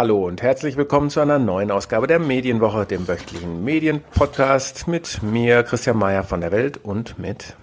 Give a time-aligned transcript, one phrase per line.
[0.00, 5.62] Hallo und herzlich willkommen zu einer neuen Ausgabe der Medienwoche, dem wöchentlichen Medienpodcast mit mir,
[5.62, 7.54] Christian Mayer von der Welt und mit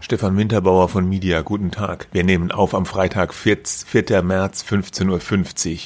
[0.00, 1.42] Stefan Winterbauer von Media.
[1.42, 2.08] Guten Tag.
[2.10, 4.22] Wir nehmen auf am Freitag, 4.
[4.22, 5.78] März, 15.50 Uhr.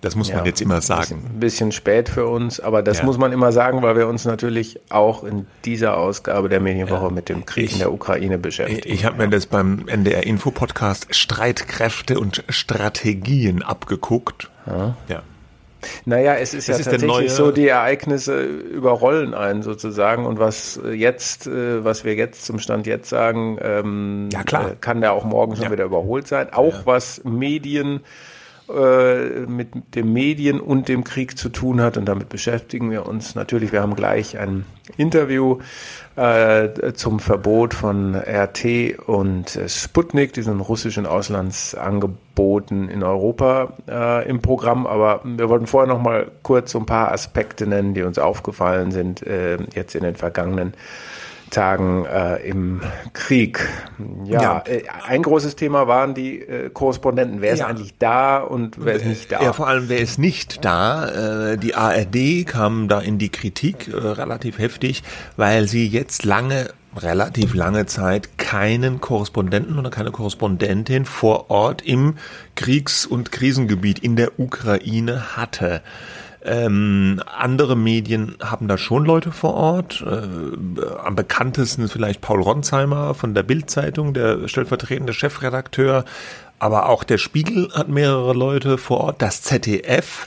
[0.00, 1.22] Das muss ja, man jetzt immer sagen.
[1.28, 3.04] Ein bisschen, spät für uns, aber das ja.
[3.04, 7.10] muss man immer sagen, weil wir uns natürlich auch in dieser Ausgabe der Medienwoche ja.
[7.10, 8.80] mit dem Krieg ich, in der Ukraine beschäftigen.
[8.84, 14.50] Ich, ich habe mir das beim NDR Info Podcast Streitkräfte und Strategien abgeguckt.
[15.08, 15.22] Ja.
[16.04, 20.80] Naja, es ist das ja ist tatsächlich so, die Ereignisse überrollen einen sozusagen und was
[20.92, 24.72] jetzt, äh, was wir jetzt zum Stand jetzt sagen, ähm, ja, klar.
[24.72, 25.70] Äh, kann ja auch morgen schon ja.
[25.72, 26.52] wieder überholt sein.
[26.52, 26.86] Auch ja.
[26.86, 28.00] was Medien
[28.74, 33.34] äh, mit dem Medien und dem Krieg zu tun hat und damit beschäftigen wir uns
[33.34, 33.72] natürlich.
[33.72, 34.64] Wir haben gleich ein
[34.96, 35.58] Interview
[36.16, 44.86] äh, zum Verbot von RT und Sputnik, diesen russischen Auslandsangeboten in Europa äh, im Programm.
[44.86, 49.26] Aber wir wollten vorher noch mal kurz ein paar Aspekte nennen, die uns aufgefallen sind
[49.26, 50.74] äh, jetzt in den vergangenen
[51.50, 52.80] Tagen äh, im
[53.12, 53.68] Krieg.
[54.24, 54.62] Ja, ja.
[54.66, 57.40] Äh, ein großes Thema waren die äh, Korrespondenten.
[57.40, 57.66] Wer ist ja.
[57.66, 59.42] eigentlich da und wer ist nicht da?
[59.42, 61.52] Ja, vor allem wer ist nicht da?
[61.52, 65.02] Äh, die ARD kam da in die Kritik äh, relativ heftig,
[65.36, 72.16] weil sie jetzt lange relativ lange Zeit keinen Korrespondenten oder keine Korrespondentin vor Ort im
[72.56, 75.82] Kriegs- und Krisengebiet in der Ukraine hatte.
[76.42, 80.02] Ähm, andere Medien haben da schon Leute vor Ort.
[80.06, 86.04] Äh, am bekanntesten vielleicht Paul Ronsheimer von der Bild-Zeitung, der stellvertretende Chefredakteur.
[86.58, 89.22] Aber auch der Spiegel hat mehrere Leute vor Ort.
[89.22, 90.26] Das ZDF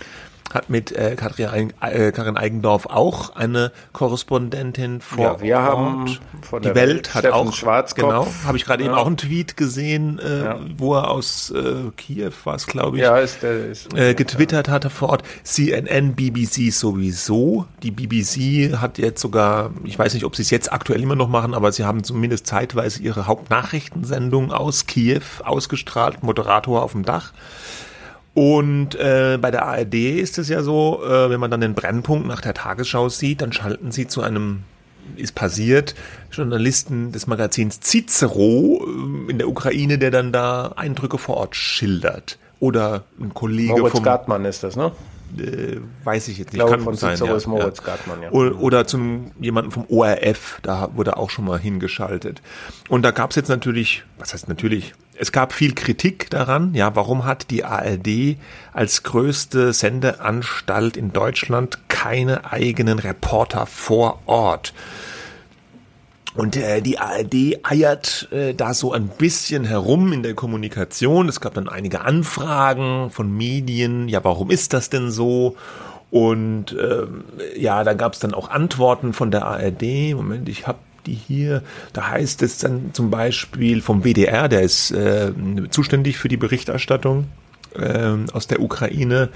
[0.54, 5.66] hat mit äh, Katrin, äh, Karin Eigendorf auch eine Korrespondentin vor ja, wir Ort.
[5.66, 8.08] haben von die Welt, Welt hat auch Schwarzkopf.
[8.08, 8.90] genau habe ich gerade ja.
[8.90, 10.60] eben auch einen Tweet gesehen äh, ja.
[10.78, 14.70] wo er aus äh, Kiew war es glaube ich ja, ist, der, ist, äh, getwittert
[14.70, 20.36] hatte vor Ort CNN BBC sowieso die BBC hat jetzt sogar ich weiß nicht ob
[20.36, 24.86] sie es jetzt aktuell immer noch machen aber sie haben zumindest zeitweise ihre Hauptnachrichtensendung aus
[24.86, 27.34] Kiew ausgestrahlt Moderator auf dem Dach
[28.34, 32.28] und äh, bei der ARD ist es ja so, äh, wenn man dann den Brennpunkt
[32.28, 34.64] nach der Tagesschau sieht, dann schalten sie zu einem,
[35.16, 35.94] ist passiert,
[36.32, 42.40] Journalisten des Magazins Cicero äh, in der Ukraine, der dann da Eindrücke vor Ort schildert.
[42.60, 44.04] Oder ein Kollege Moritz vom...
[44.04, 44.92] Gartmann ist das, ne?
[45.38, 46.62] Äh, weiß ich jetzt nicht.
[46.62, 47.86] Ich glaube, von sein, ja, ist Moritz ja.
[47.86, 48.32] Gartmann, ja.
[48.32, 52.42] Oder, oder zu jemandem vom ORF, da wurde auch schon mal hingeschaltet.
[52.90, 56.96] Und da gab es jetzt natürlich, was heißt natürlich, es gab viel Kritik daran, ja,
[56.96, 58.38] warum hat die ARD
[58.74, 64.74] als größte Sendeanstalt in Deutschland keine eigenen Reporter vor Ort?
[66.36, 71.30] Und äh, die ARD eiert äh, da so ein bisschen herum in der Kommunikation.
[71.30, 74.10] Es gab dann einige Anfragen von Medien.
[74.10, 75.56] Ja, warum ist das denn so?
[76.10, 77.24] Und ähm,
[77.56, 80.16] ja, da gab es dann auch Antworten von der ARD.
[80.16, 81.62] Moment, ich habe die hier.
[81.94, 85.32] Da heißt es dann zum Beispiel vom WDR, der ist äh,
[85.70, 87.28] zuständig für die Berichterstattung
[87.76, 89.30] äh, aus der Ukraine.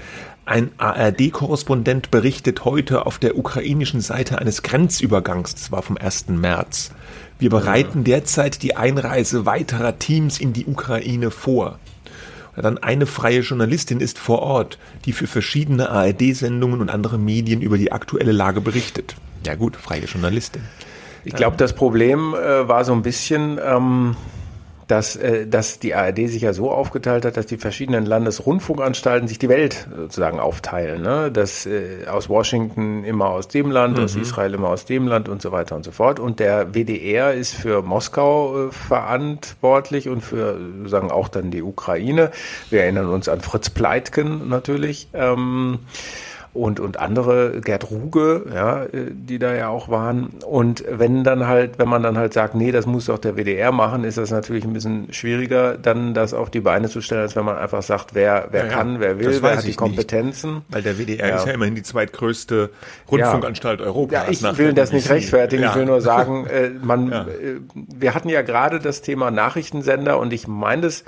[0.44, 6.28] Ein ARD-Korrespondent berichtet heute auf der ukrainischen Seite eines Grenzübergangs, das war vom 1.
[6.28, 6.92] März.
[7.38, 11.78] Wir bereiten derzeit die Einreise weiterer Teams in die Ukraine vor.
[12.56, 17.78] Dann eine freie Journalistin ist vor Ort, die für verschiedene ARD-Sendungen und andere Medien über
[17.78, 19.14] die aktuelle Lage berichtet.
[19.46, 20.62] Ja gut, freie Journalistin.
[21.28, 24.16] Ich glaube, das Problem äh, war so ein bisschen, ähm,
[24.86, 29.38] dass, äh, dass die ARD sich ja so aufgeteilt hat, dass die verschiedenen Landesrundfunkanstalten sich
[29.38, 31.02] die Welt sozusagen aufteilen.
[31.02, 31.30] Ne?
[31.30, 34.04] Dass äh, aus Washington immer aus dem Land, mhm.
[34.04, 36.18] aus Israel immer aus dem Land und so weiter und so fort.
[36.18, 42.30] Und der WDR ist für Moskau äh, verantwortlich und für sozusagen auch dann die Ukraine.
[42.70, 45.08] Wir erinnern uns an Fritz Pleitgen natürlich.
[45.12, 45.80] Ähm,
[46.54, 50.30] und, und andere, Gerd Ruge, ja, die da ja auch waren.
[50.46, 53.70] Und wenn dann halt, wenn man dann halt sagt, nee, das muss doch der WDR
[53.70, 57.36] machen, ist das natürlich ein bisschen schwieriger, dann das auf die Beine zu stellen, als
[57.36, 60.54] wenn man einfach sagt, wer, wer ja, kann, wer will, wer hat die Kompetenzen.
[60.54, 61.36] Nicht, weil der WDR ja.
[61.36, 62.70] ist ja immerhin die zweitgrößte
[63.10, 63.80] Rundfunkanstalt.
[63.80, 64.40] Europas.
[64.40, 67.24] Ja, ich will das nicht rechtfertigen, ich will nur sagen, äh, man, äh,
[67.74, 71.04] wir hatten ja gerade das Thema Nachrichtensender und ich meine das,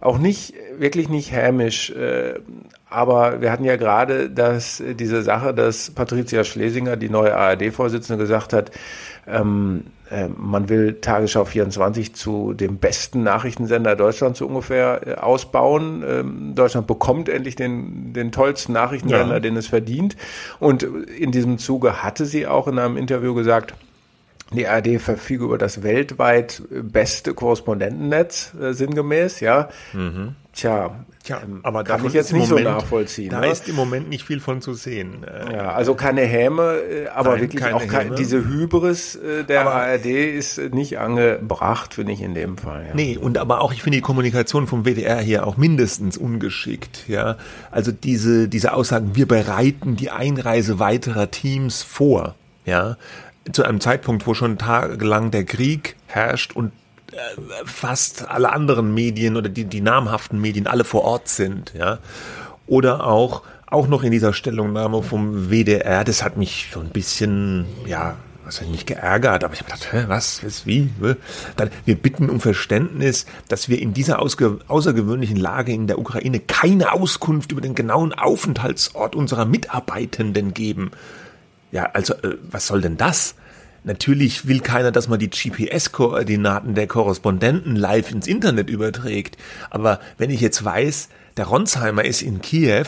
[0.00, 1.90] auch nicht, wirklich nicht hämisch.
[1.90, 2.40] Äh,
[2.88, 8.52] aber wir hatten ja gerade dass diese Sache, dass Patricia Schlesinger, die neue ARD-Vorsitzende, gesagt
[8.52, 8.70] hat,
[9.28, 16.02] ähm, äh, man will Tagesschau 24 zu dem besten Nachrichtensender Deutschlands so ungefähr äh, ausbauen.
[16.06, 19.40] Ähm, Deutschland bekommt endlich den, den tollsten Nachrichtensender, ja.
[19.40, 20.16] den es verdient.
[20.58, 23.74] Und in diesem Zuge hatte sie auch in einem Interview gesagt,
[24.52, 29.68] Die ARD verfügt über das weltweit beste Korrespondentennetz, äh, sinngemäß, ja.
[29.92, 30.34] Mhm.
[30.52, 33.30] Tja, Tja, ähm, aber kann ich jetzt nicht Moment, so nachvollziehen.
[33.30, 33.50] Da ne?
[33.50, 35.22] ist im Moment nicht viel von zu sehen.
[35.24, 35.52] Äh.
[35.52, 39.74] Ja, also keine Häme, äh, aber Nein, wirklich auch keine, diese Hybris äh, der aber,
[39.74, 42.86] ARD ist nicht angebracht, finde ich in dem Fall.
[42.88, 42.94] Ja.
[42.94, 47.06] Nee, und aber auch, ich finde die Kommunikation vom WDR hier auch mindestens ungeschickt.
[47.06, 47.36] Ja,
[47.70, 52.34] Also diese, diese Aussagen, wir bereiten die Einreise weiterer Teams vor.
[52.64, 52.96] Ja,
[53.52, 56.72] zu einem Zeitpunkt, wo schon tagelang der Krieg herrscht und
[57.64, 61.98] fast alle anderen Medien oder die, die namhaften Medien alle vor Ort sind, ja.
[62.66, 67.66] Oder auch, auch noch in dieser Stellungnahme vom WDR, das hat mich so ein bisschen,
[67.84, 70.90] ja, was hat mich geärgert, aber ich habe gedacht, hä, was, was, wie?
[71.56, 76.92] Dann, wir bitten um Verständnis, dass wir in dieser außergewöhnlichen Lage in der Ukraine keine
[76.92, 80.92] Auskunft über den genauen Aufenthaltsort unserer Mitarbeitenden geben.
[81.72, 83.34] Ja, also, äh, was soll denn das?
[83.82, 89.38] Natürlich will keiner, dass man die GPS-Koordinaten der Korrespondenten live ins Internet überträgt.
[89.70, 92.86] Aber wenn ich jetzt weiß, der Ronsheimer ist in Kiew,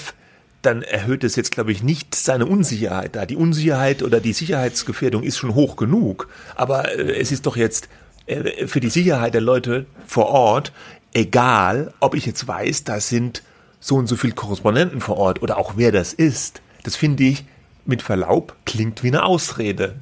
[0.60, 3.24] dann erhöht es jetzt, glaube ich, nicht seine Unsicherheit da.
[3.24, 6.28] Die Unsicherheit oder die Sicherheitsgefährdung ist schon hoch genug.
[6.54, 7.88] Aber äh, es ist doch jetzt
[8.26, 10.72] äh, für die Sicherheit der Leute vor Ort
[11.14, 13.42] egal, ob ich jetzt weiß, da sind
[13.80, 16.62] so und so viele Korrespondenten vor Ort oder auch wer das ist.
[16.84, 17.44] Das finde ich
[17.84, 19.96] mit Verlaub klingt wie eine Ausrede.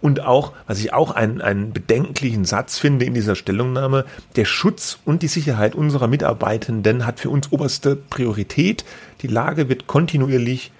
[0.00, 4.04] Und auch, was ich auch einen, einen bedenklichen Satz finde in dieser Stellungnahme,
[4.36, 8.84] der Schutz und die Sicherheit unserer Mitarbeitenden hat für uns oberste Priorität.
[9.22, 10.72] Die Lage wird kontinuierlich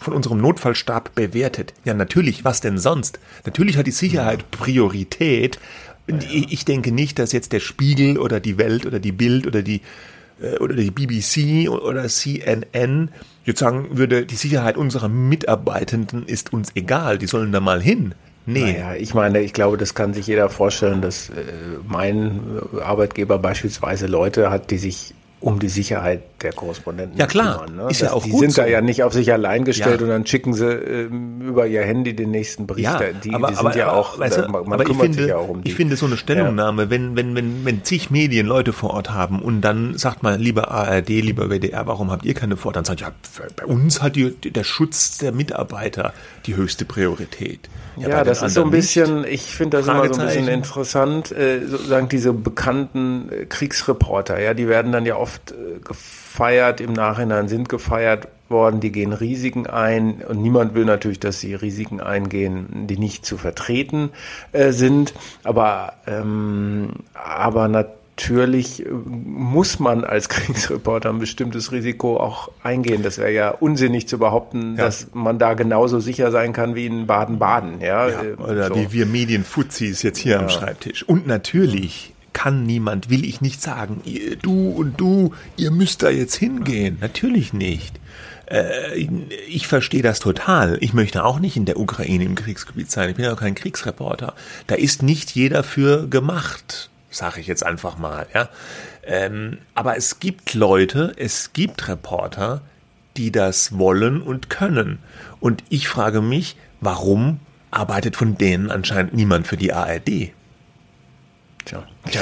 [0.00, 1.72] von unserem Notfallstab bewertet.
[1.84, 3.18] Ja, natürlich, was denn sonst?
[3.46, 5.58] Natürlich hat die Sicherheit Priorität.
[6.30, 9.80] Ich denke nicht, dass jetzt der Spiegel oder die Welt oder die Bild oder die
[10.60, 13.10] oder die BBC oder CNN
[13.44, 18.14] jetzt sagen würde, die Sicherheit unserer Mitarbeitenden ist uns egal, die sollen da mal hin.
[18.46, 18.72] Nee.
[18.72, 21.32] Naja, ich meine, ich glaube, das kann sich jeder vorstellen, dass äh,
[21.86, 22.40] mein
[22.82, 27.66] Arbeitgeber beispielsweise Leute hat, die sich um die Sicherheit der Korrespondenten ja, klar.
[27.66, 27.84] kümmern.
[27.84, 27.90] Ne?
[27.90, 28.62] Ist ja auch die gut sind so.
[28.62, 30.06] da ja nicht auf sich allein gestellt ja.
[30.06, 32.86] und dann schicken sie äh, über ihr Handy den nächsten Bericht.
[32.86, 35.28] Ja, die, aber, die sind aber, ja auch, weißt du, man aber kümmert finde, sich
[35.28, 35.68] ja auch um die.
[35.68, 36.90] Ich finde so eine Stellungnahme, ja.
[36.90, 40.70] wenn, wenn, wenn, wenn zig Medien Leute vor Ort haben und dann sagt man, lieber
[40.70, 42.72] ARD, lieber WDR, warum habt ihr keine vor?
[42.72, 43.12] Dann sagt ja,
[43.56, 46.14] bei uns hat die, der Schutz der Mitarbeiter
[46.46, 47.68] die höchste Priorität.
[47.96, 49.32] Ja, ja das ist so ein bisschen, nicht.
[49.32, 54.54] ich finde das immer so ein bisschen interessant, äh, sozusagen diese bekannten äh, Kriegsreporter, ja,
[54.54, 59.66] die werden dann ja oft äh, gefeiert, im Nachhinein sind gefeiert worden, die gehen Risiken
[59.66, 64.10] ein und niemand will natürlich, dass sie Risiken eingehen, die nicht zu vertreten
[64.52, 72.16] äh, sind, aber, ähm, aber natürlich natürlich äh, muss man als Kriegsreporter ein bestimmtes Risiko
[72.18, 73.02] auch eingehen.
[73.02, 74.84] Das wäre ja unsinnig zu behaupten, ja.
[74.84, 77.80] dass man da genauso sicher sein kann wie in Baden-Baden.
[77.80, 78.76] Ja, ja, oder so.
[78.76, 80.40] wie wir Medienfuzis jetzt hier ja.
[80.40, 81.02] am Schreibtisch.
[81.02, 86.10] Und natürlich kann niemand, will ich nicht sagen, ihr, du und du, ihr müsst da
[86.10, 86.98] jetzt hingehen.
[87.00, 87.98] Natürlich nicht.
[88.50, 89.08] Äh,
[89.48, 90.76] ich verstehe das total.
[90.82, 93.08] Ich möchte auch nicht in der Ukraine im Kriegsgebiet sein.
[93.08, 94.34] Ich bin ja auch kein Kriegsreporter.
[94.66, 98.26] Da ist nicht jeder für gemacht sage ich jetzt einfach mal.
[98.34, 98.48] Ja?
[99.04, 102.62] Ähm, aber es gibt Leute, es gibt Reporter,
[103.16, 104.98] die das wollen und können.
[105.40, 110.32] Und ich frage mich, warum arbeitet von denen anscheinend niemand für die ARD?
[111.64, 111.84] Tja.
[112.10, 112.20] Tja.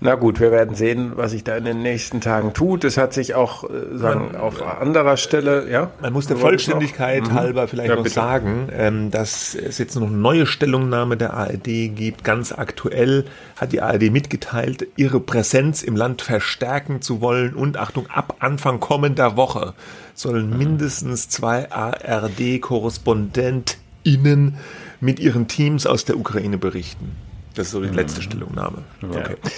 [0.00, 2.84] Na gut, wir werden sehen, was sich da in den nächsten Tagen tut.
[2.84, 5.90] Es hat sich auch äh, sagen, man, auf anderer Stelle, ja.
[6.00, 7.32] Man muss der Vollständigkeit noch?
[7.32, 7.34] Mhm.
[7.34, 8.14] halber vielleicht ja, noch bitte.
[8.14, 12.24] sagen, ähm, dass es jetzt noch eine neue Stellungnahme der ARD gibt.
[12.24, 13.26] Ganz aktuell
[13.56, 18.80] hat die ARD mitgeteilt, ihre Präsenz im Land verstärken zu wollen und Achtung, ab Anfang
[18.80, 19.74] kommender Woche
[20.14, 20.58] sollen mhm.
[20.58, 24.56] mindestens zwei ARD-KorrespondentInnen
[25.00, 27.27] mit ihren Teams aus der Ukraine berichten.
[27.58, 28.24] Das ist so die letzte mhm.
[28.24, 28.78] Stellungnahme.
[29.02, 29.32] Okay.
[29.32, 29.50] Ja.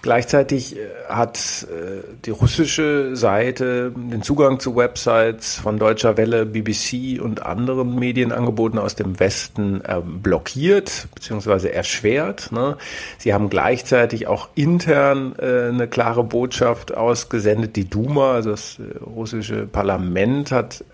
[0.00, 7.20] Gleichzeitig äh, hat äh, die russische Seite den Zugang zu Websites von Deutscher Welle, BBC
[7.20, 11.70] und anderen Medienangeboten aus dem Westen ähm, blockiert bzw.
[11.70, 12.52] erschwert.
[12.52, 12.76] Ne?
[13.18, 17.74] Sie haben gleichzeitig auch intern äh, eine klare Botschaft ausgesendet.
[17.74, 20.84] Die Duma, also das russische Parlament, hat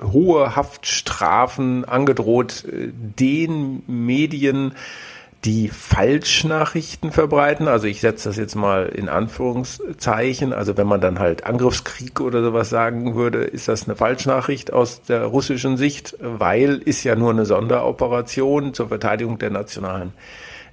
[0.00, 4.74] hohe Haftstrafen angedroht den Medien,
[5.44, 7.68] die Falschnachrichten verbreiten.
[7.68, 10.52] Also ich setze das jetzt mal in Anführungszeichen.
[10.52, 15.02] Also wenn man dann halt Angriffskrieg oder sowas sagen würde, ist das eine Falschnachricht aus
[15.02, 20.12] der russischen Sicht, weil ist ja nur eine Sonderoperation zur Verteidigung der nationalen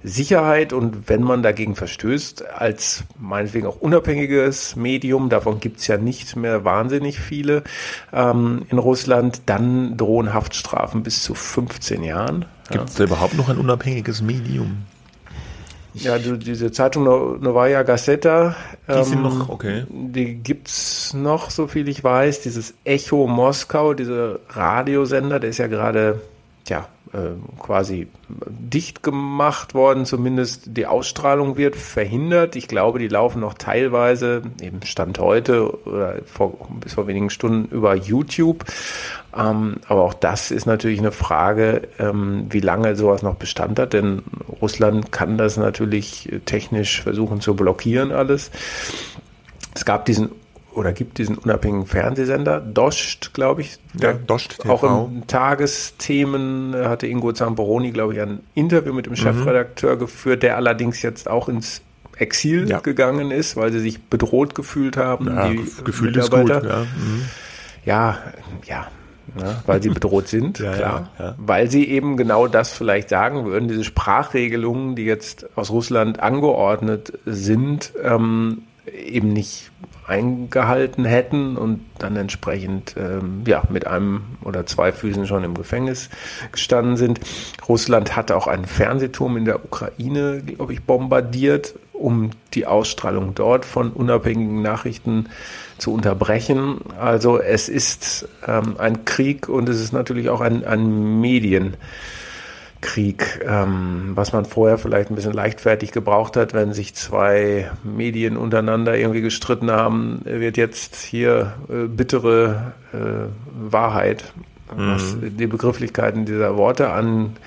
[0.04, 6.36] Sicherheit und wenn man dagegen verstößt, als meinetwegen auch unabhängiges Medium, davon gibt's ja nicht
[6.36, 7.62] mehr wahnsinnig viele
[8.12, 12.46] ähm, in Russland, dann drohen Haftstrafen bis zu 15 Jahren.
[12.70, 14.78] Gibt es da überhaupt noch ein unabhängiges Medium?
[15.94, 18.56] Ja, du, diese Zeitung Novaya Gazeta,
[18.88, 19.84] die ähm, noch, okay.
[19.90, 22.40] Die gibt's noch, so viel ich weiß.
[22.40, 26.22] Dieses Echo Moskau, dieser Radiosender, der ist ja gerade,
[26.66, 26.88] ja,
[27.58, 32.56] quasi dicht gemacht worden, zumindest die Ausstrahlung wird verhindert.
[32.56, 37.74] Ich glaube, die laufen noch teilweise, eben Stand heute oder vor, bis vor wenigen Stunden
[37.74, 38.64] über YouTube.
[39.36, 43.92] Ähm, aber auch das ist natürlich eine Frage, ähm, wie lange sowas noch Bestand hat,
[43.92, 44.22] denn
[44.60, 48.50] Russland kann das natürlich technisch versuchen zu blockieren alles.
[49.74, 50.30] Es gab diesen
[50.74, 53.78] oder gibt diesen unabhängigen Fernsehsender, Dost, glaube ich.
[54.00, 54.72] Ja, Dost TV.
[54.72, 59.16] Auch in Tagesthemen hatte Ingo Zamperoni, glaube ich, ein Interview mit dem mhm.
[59.16, 61.82] Chefredakteur geführt, der allerdings jetzt auch ins
[62.16, 62.80] Exil ja.
[62.80, 65.26] gegangen ist, weil sie sich bedroht gefühlt haben.
[65.26, 66.60] Ja, die gefühlt ist gut, ja.
[66.60, 67.24] Mhm.
[67.84, 68.18] Ja,
[68.66, 68.86] ja,
[69.40, 71.10] ja, weil sie bedroht sind, ja, klar.
[71.18, 71.34] Ja, ja.
[71.38, 77.12] Weil sie eben genau das vielleicht sagen würden, diese Sprachregelungen, die jetzt aus Russland angeordnet
[77.24, 79.70] sind, ähm, eben nicht
[80.06, 86.10] eingehalten hätten und dann entsprechend ähm, ja, mit einem oder zwei Füßen schon im Gefängnis
[86.50, 87.20] gestanden sind.
[87.68, 93.64] Russland hat auch einen Fernsehturm in der Ukraine, glaube ich, bombardiert, um die Ausstrahlung dort
[93.64, 95.28] von unabhängigen Nachrichten
[95.78, 96.78] zu unterbrechen.
[96.98, 101.76] Also es ist ähm, ein Krieg und es ist natürlich auch ein, ein Medien.
[102.82, 108.36] Krieg, ähm, was man vorher vielleicht ein bisschen leichtfertig gebraucht hat, wenn sich zwei Medien
[108.36, 113.28] untereinander irgendwie gestritten haben, wird jetzt hier äh, bittere äh,
[113.72, 114.34] Wahrheit,
[114.76, 114.94] mhm.
[114.94, 117.38] was die Begrifflichkeiten dieser Worte angeht.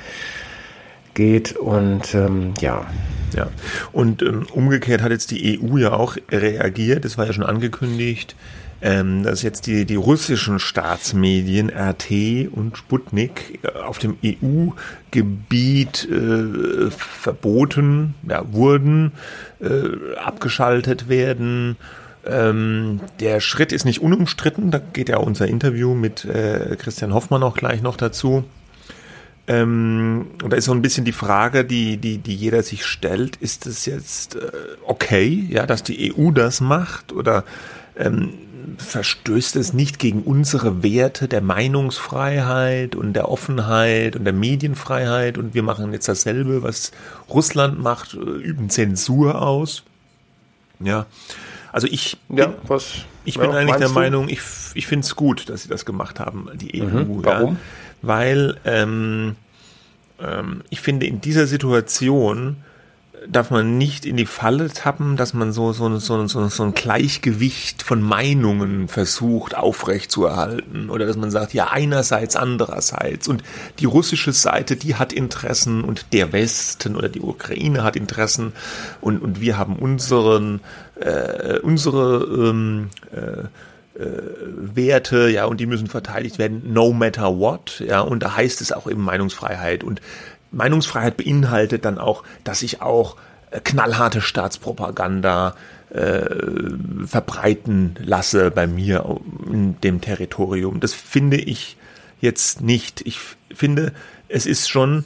[1.57, 2.85] Und ähm, ja.
[3.35, 3.47] Ja,
[3.91, 8.33] und ähm, umgekehrt hat jetzt die EU ja auch reagiert, das war ja schon angekündigt,
[8.81, 16.91] ähm, dass jetzt die, die russischen Staatsmedien RT und Sputnik äh, auf dem EU-Gebiet äh,
[16.91, 19.13] verboten ja, wurden,
[19.59, 21.77] äh, abgeschaltet werden.
[22.25, 27.43] Ähm, der Schritt ist nicht unumstritten, da geht ja unser Interview mit äh, Christian Hoffmann
[27.43, 28.43] auch gleich noch dazu.
[29.47, 33.35] Ähm, und da ist so ein bisschen die Frage, die, die, die jeder sich stellt,
[33.37, 34.51] ist es jetzt äh,
[34.85, 37.13] okay, ja, dass die EU das macht?
[37.13, 37.43] Oder
[37.95, 38.33] ähm,
[38.77, 45.53] verstößt es nicht gegen unsere Werte der Meinungsfreiheit und der Offenheit und der Medienfreiheit und
[45.53, 46.91] wir machen jetzt dasselbe, was
[47.29, 49.83] Russland macht, äh, üben Zensur aus.
[50.79, 51.05] Ja,
[51.71, 53.93] also ich bin, ja, was, ich bin ja, eigentlich der du?
[53.93, 54.39] Meinung, ich,
[54.75, 56.85] ich finde es gut, dass sie das gemacht haben, die EU.
[56.85, 57.53] Mhm, warum?
[57.55, 57.59] Ja,
[58.07, 59.35] weil ähm,
[60.19, 62.57] ähm, ich finde, in dieser Situation
[63.27, 66.73] darf man nicht in die Falle tappen, dass man so, so, so, so, so ein
[66.73, 73.27] Gleichgewicht von Meinungen versucht aufrechtzuerhalten oder dass man sagt, ja, einerseits, andererseits.
[73.27, 73.43] Und
[73.79, 78.53] die russische Seite, die hat Interessen und der Westen oder die Ukraine hat Interessen
[79.01, 80.61] und, und wir haben unseren,
[80.99, 83.45] äh, unsere ähm, äh,
[83.97, 88.71] Werte, ja, und die müssen verteidigt werden, no matter what, ja, und da heißt es
[88.71, 90.01] auch eben Meinungsfreiheit und
[90.51, 93.17] Meinungsfreiheit beinhaltet dann auch, dass ich auch
[93.51, 95.55] äh, knallharte Staatspropaganda
[95.89, 96.25] äh,
[97.05, 99.19] verbreiten lasse bei mir
[99.51, 100.79] in dem Territorium.
[100.79, 101.77] Das finde ich
[102.19, 103.01] jetzt nicht.
[103.05, 103.19] Ich
[103.53, 103.93] finde,
[104.27, 105.05] es ist schon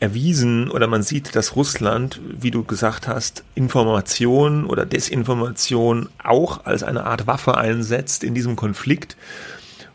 [0.00, 6.82] erwiesen oder man sieht, dass Russland, wie du gesagt hast, Information oder Desinformation auch als
[6.82, 9.16] eine Art Waffe einsetzt in diesem Konflikt.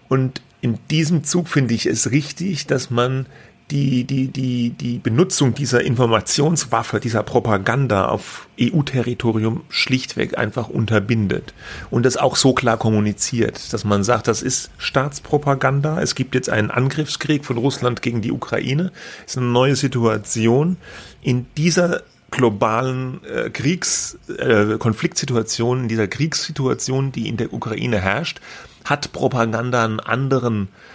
[0.08, 3.26] Und in diesem Zug finde ich es richtig, dass man
[3.72, 11.54] die, die, die, die Benutzung dieser Informationswaffe, dieser Propaganda auf EU-Territorium schlichtweg einfach unterbindet.
[11.90, 16.00] Und das auch so klar kommuniziert, dass man sagt, das ist Staatspropaganda.
[16.00, 18.92] Es gibt jetzt einen Angriffskrieg von Russland gegen die Ukraine.
[19.26, 20.78] Es ist eine neue Situation.
[21.24, 28.42] In dieser globalen äh, Kriegs, äh, Konfliktsituation, in dieser Kriegssituation, die in der Ukraine herrscht,
[28.84, 30.95] hat Propaganda einen anderen äh,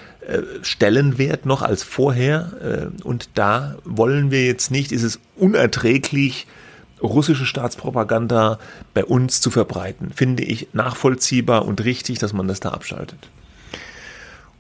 [0.63, 2.91] Stellenwert noch als vorher.
[3.01, 6.47] Äh, und da wollen wir jetzt nicht, ist es unerträglich,
[7.03, 8.59] russische Staatspropaganda
[8.95, 10.13] bei uns zu verbreiten.
[10.15, 13.29] Finde ich nachvollziehbar und richtig, dass man das da abschaltet.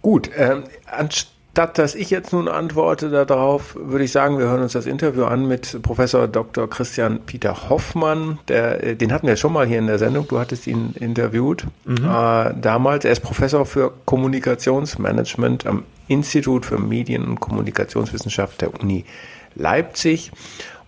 [0.03, 4.63] Gut, ähm, anstatt Statt dass ich jetzt nun antworte darauf, würde ich sagen, wir hören
[4.63, 6.71] uns das Interview an mit Professor Dr.
[6.71, 8.39] Christian Peter Hoffmann.
[8.49, 10.29] Der, äh, den hatten wir schon mal hier in der Sendung.
[10.29, 11.97] Du hattest ihn interviewt mhm.
[12.05, 13.05] äh, damals.
[13.05, 19.05] Er ist Professor für Kommunikationsmanagement am Institut für Medien- und Kommunikationswissenschaft der Uni
[19.55, 20.31] Leipzig.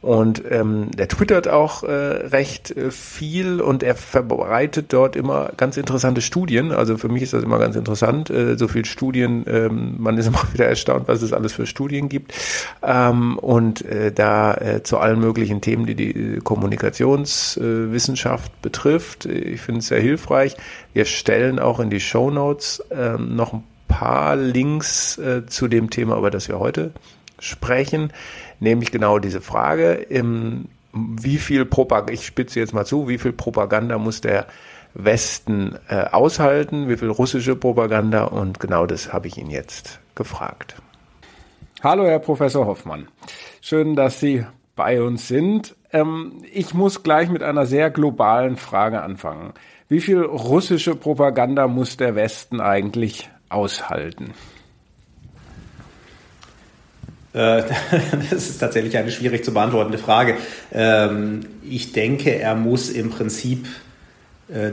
[0.03, 5.77] Und ähm, der twittert auch äh, recht äh, viel und er verbreitet dort immer ganz
[5.77, 6.73] interessante Studien.
[6.73, 9.45] Also für mich ist das immer ganz interessant, äh, so viele Studien.
[9.47, 12.35] Ähm, man ist immer wieder erstaunt, was es alles für Studien gibt.
[12.83, 19.27] Ähm, und äh, da äh, zu allen möglichen Themen, die die Kommunikationswissenschaft äh, betrifft.
[19.27, 20.57] Ich finde es sehr hilfreich.
[20.95, 25.91] Wir stellen auch in die Show Notes äh, noch ein paar Links äh, zu dem
[25.91, 26.91] Thema, über das wir heute
[27.39, 28.11] sprechen
[28.63, 30.07] nämlich genau diese Frage,
[30.93, 34.47] wie viel Propaganda, ich spitze jetzt mal zu, wie viel Propaganda muss der
[34.95, 40.77] Westen äh, aushalten, wie viel russische Propaganda und genau das habe ich ihn jetzt gefragt.
[41.83, 43.09] Hallo, Herr Professor Hoffmann.
[43.61, 44.45] Schön, dass Sie
[44.77, 45.75] bei uns sind.
[45.93, 49.55] Ähm, ich muss gleich mit einer sehr globalen Frage anfangen.
[49.89, 54.33] Wie viel russische Propaganda muss der Westen eigentlich aushalten?
[57.33, 57.63] Äh,
[58.31, 60.37] das ist tatsächlich eine schwierig zu beantwortende Frage.
[60.73, 63.67] Ähm, ich denke, er muss im Prinzip
[64.49, 64.73] äh,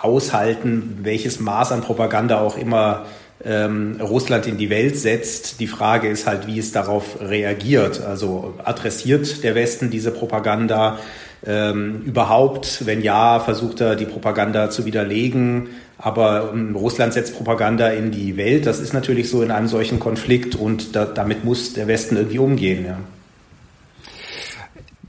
[0.00, 3.06] aushalten, welches Maß an Propaganda auch immer
[3.44, 5.60] ähm, Russland in die Welt setzt.
[5.60, 8.00] Die Frage ist halt, wie es darauf reagiert.
[8.04, 10.98] Also adressiert der Westen diese Propaganda
[11.46, 12.86] ähm, überhaupt?
[12.86, 15.68] Wenn ja, versucht er die Propaganda zu widerlegen?
[15.98, 18.66] Aber ähm, Russland setzt Propaganda in die Welt.
[18.66, 22.38] Das ist natürlich so in einem solchen Konflikt und da, damit muss der Westen irgendwie
[22.38, 22.84] umgehen.
[22.86, 22.98] Ja.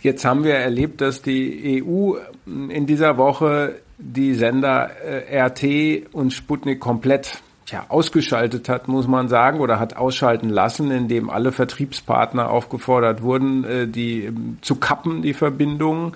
[0.02, 2.16] Jetzt haben wir erlebt, dass die EU
[2.46, 9.30] in dieser Woche die Sender äh, RT und Sputnik komplett tja, ausgeschaltet hat, muss man
[9.30, 15.22] sagen, oder hat ausschalten lassen, indem alle Vertriebspartner aufgefordert wurden, äh, die ähm, zu kappen,
[15.22, 16.14] die Verbindungen.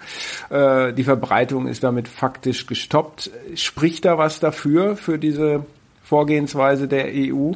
[0.49, 3.31] Äh, die Verbreitung ist damit faktisch gestoppt.
[3.55, 5.65] Spricht da was dafür, für diese
[6.03, 7.51] Vorgehensweise der EU?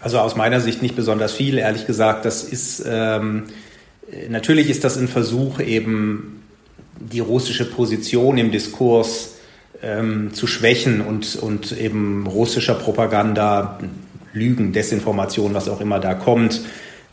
[0.00, 2.24] Also aus meiner Sicht nicht besonders viel, ehrlich gesagt.
[2.24, 3.44] Das ist ähm,
[4.28, 6.42] natürlich ist das ein Versuch, eben
[6.98, 9.33] die russische Position im Diskurs
[9.84, 13.78] ähm, zu schwächen und, und eben russischer Propaganda,
[14.32, 16.62] Lügen, Desinformation, was auch immer da kommt,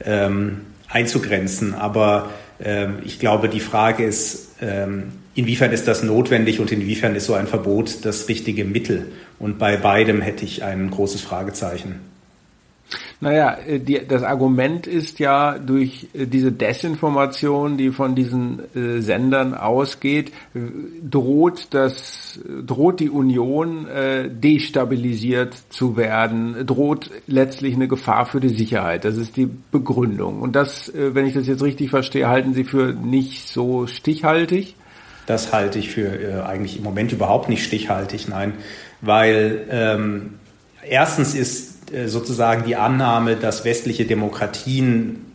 [0.04, 1.74] ähm, einzugrenzen.
[1.74, 2.30] Aber
[2.64, 7.34] ähm, ich glaube, die Frage ist, ähm, inwiefern ist das notwendig und inwiefern ist so
[7.34, 9.12] ein Verbot das richtige Mittel?
[9.38, 12.11] Und bei beidem hätte ich ein großes Fragezeichen.
[13.22, 19.00] Naja, äh, die, das Argument ist ja durch äh, diese Desinformation, die von diesen äh,
[19.02, 20.32] Sendern ausgeht,
[21.08, 28.50] droht das, droht die Union äh, destabilisiert zu werden, droht letztlich eine Gefahr für die
[28.50, 29.06] Sicherheit.
[29.06, 30.42] Das ist die Begründung.
[30.42, 34.76] Und das, äh, wenn ich das jetzt richtig verstehe, halten Sie für nicht so stichhaltig?
[35.28, 38.54] Das halte ich für äh, eigentlich im Moment überhaupt nicht stichhaltig, nein,
[39.02, 40.34] weil ähm,
[40.90, 45.26] erstens ist äh, sozusagen die Annahme, dass westliche Demokratien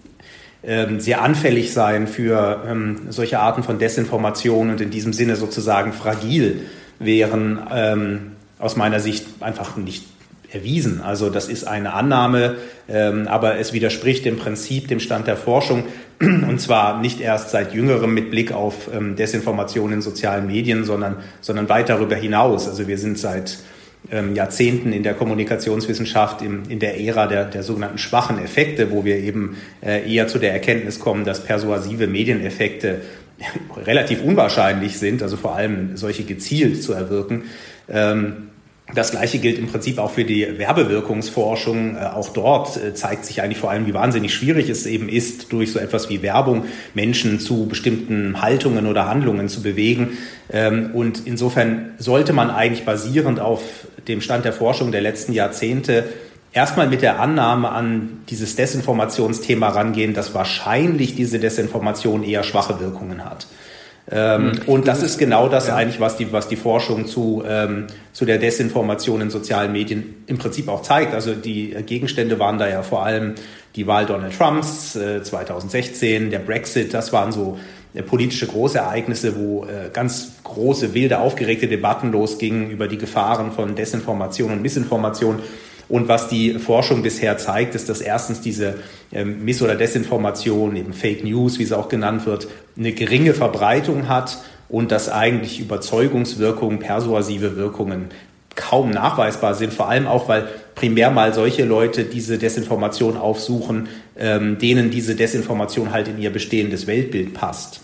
[0.68, 5.92] ähm, sehr anfällig seien für ähm, solche Arten von Desinformation und in diesem Sinne sozusagen
[5.92, 6.62] fragil
[6.98, 10.04] wären, ähm, aus meiner Sicht einfach nicht
[10.50, 11.02] erwiesen.
[11.02, 12.54] Also das ist eine Annahme,
[12.88, 15.84] aber es widerspricht im Prinzip dem Stand der Forschung
[16.20, 18.88] und zwar nicht erst seit jüngerem mit Blick auf
[19.18, 22.68] Desinformation in sozialen Medien, sondern, sondern weit darüber hinaus.
[22.68, 23.58] Also wir sind seit
[24.34, 29.16] Jahrzehnten in der Kommunikationswissenschaft im, in der Ära der, der sogenannten schwachen Effekte, wo wir
[29.16, 33.02] eben äh, eher zu der Erkenntnis kommen, dass persuasive Medieneffekte
[33.86, 37.44] relativ unwahrscheinlich sind, also vor allem solche gezielt zu erwirken.
[37.88, 38.48] Ähm,
[38.94, 41.96] das Gleiche gilt im Prinzip auch für die Werbewirkungsforschung.
[41.96, 45.52] Äh, auch dort äh, zeigt sich eigentlich vor allem, wie wahnsinnig schwierig es eben ist,
[45.52, 50.18] durch so etwas wie Werbung Menschen zu bestimmten Haltungen oder Handlungen zu bewegen.
[50.52, 56.04] Ähm, und insofern sollte man eigentlich basierend auf dem Stand der Forschung der letzten Jahrzehnte
[56.52, 63.24] erstmal mit der Annahme an dieses Desinformationsthema rangehen, dass wahrscheinlich diese Desinformation eher schwache Wirkungen
[63.24, 63.46] hat.
[64.10, 64.62] Ähm, mhm.
[64.66, 65.76] Und das ist genau das ja.
[65.76, 70.38] eigentlich, was die, was die Forschung zu, ähm, zu der Desinformation in sozialen Medien im
[70.38, 71.12] Prinzip auch zeigt.
[71.12, 73.34] Also die Gegenstände waren da ja vor allem
[73.74, 77.58] die Wahl Donald Trumps äh, 2016, der Brexit, das waren so
[77.94, 83.74] äh, politische Großereignisse, wo äh, ganz große, wilde, aufgeregte Debatten losgingen über die Gefahren von
[83.74, 85.40] Desinformation und Missinformation.
[85.88, 88.74] Und was die Forschung bisher zeigt, ist, dass erstens diese
[89.12, 94.08] ähm, Miss- oder Desinformation, eben Fake News, wie es auch genannt wird, eine geringe Verbreitung
[94.08, 98.06] hat und dass eigentlich Überzeugungswirkungen, persuasive Wirkungen
[98.56, 104.58] kaum nachweisbar sind, vor allem auch, weil primär mal solche Leute diese Desinformation aufsuchen, ähm,
[104.58, 107.80] denen diese Desinformation halt in ihr bestehendes Weltbild passt.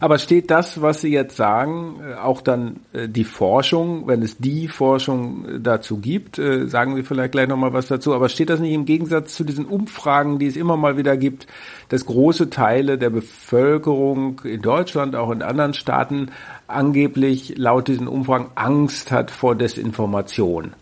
[0.00, 4.38] Aber steht das, was Sie jetzt sagen, äh, auch dann äh, die Forschung, wenn es
[4.38, 8.60] die Forschung äh, dazu gibt, sagen Sie vielleicht gleich nochmal was dazu, aber steht das
[8.60, 11.46] nicht im Gegensatz zu diesen Umfragen, die es immer mal wieder gibt,
[11.90, 16.30] dass große Teile der Bevölkerung in Deutschland, auch in anderen Staaten,
[16.66, 20.72] angeblich laut diesen Umfragen Angst hat vor Desinformation?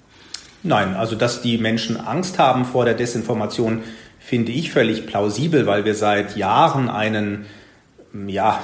[0.62, 3.82] Nein, also dass die Menschen Angst haben vor der Desinformation,
[4.20, 7.46] finde ich völlig plausibel, weil wir seit Jahren einen
[8.26, 8.60] ja,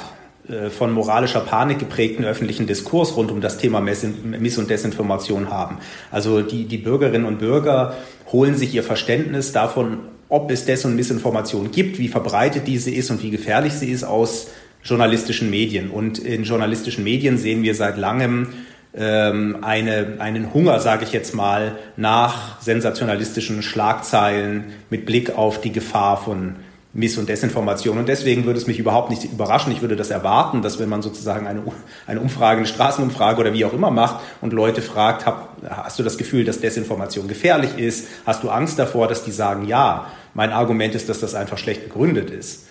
[0.49, 5.79] äh, von moralischer Panik geprägten öffentlichen Diskurs rund um das Thema Miss- und Desinformation haben.
[6.11, 7.97] Also die, die Bürgerinnen und Bürger
[8.33, 13.11] holen sich ihr Verständnis davon, ob es Des- und Missinformation gibt, wie verbreitet diese ist
[13.11, 14.49] und wie gefährlich sie ist aus
[14.83, 15.91] journalistischen Medien.
[15.91, 18.49] Und in journalistischen Medien sehen wir seit langem
[18.95, 25.73] ähm, eine, einen Hunger, sage ich jetzt mal, nach sensationalistischen Schlagzeilen mit Blick auf die
[25.73, 26.57] Gefahr von
[26.97, 27.99] Miss- und Desinformation.
[27.99, 29.71] Und deswegen würde es mich überhaupt nicht überraschen.
[29.71, 31.63] Ich würde das erwarten, dass wenn man sozusagen eine,
[32.07, 36.03] eine Umfrage, eine Straßenumfrage oder wie auch immer macht und Leute fragt, hab, hast du
[36.03, 38.09] das Gefühl, dass Desinformation gefährlich ist?
[38.25, 40.07] Hast du Angst davor, dass die sagen, ja?
[40.33, 42.65] Mein Argument ist, dass das einfach schlecht begründet ist.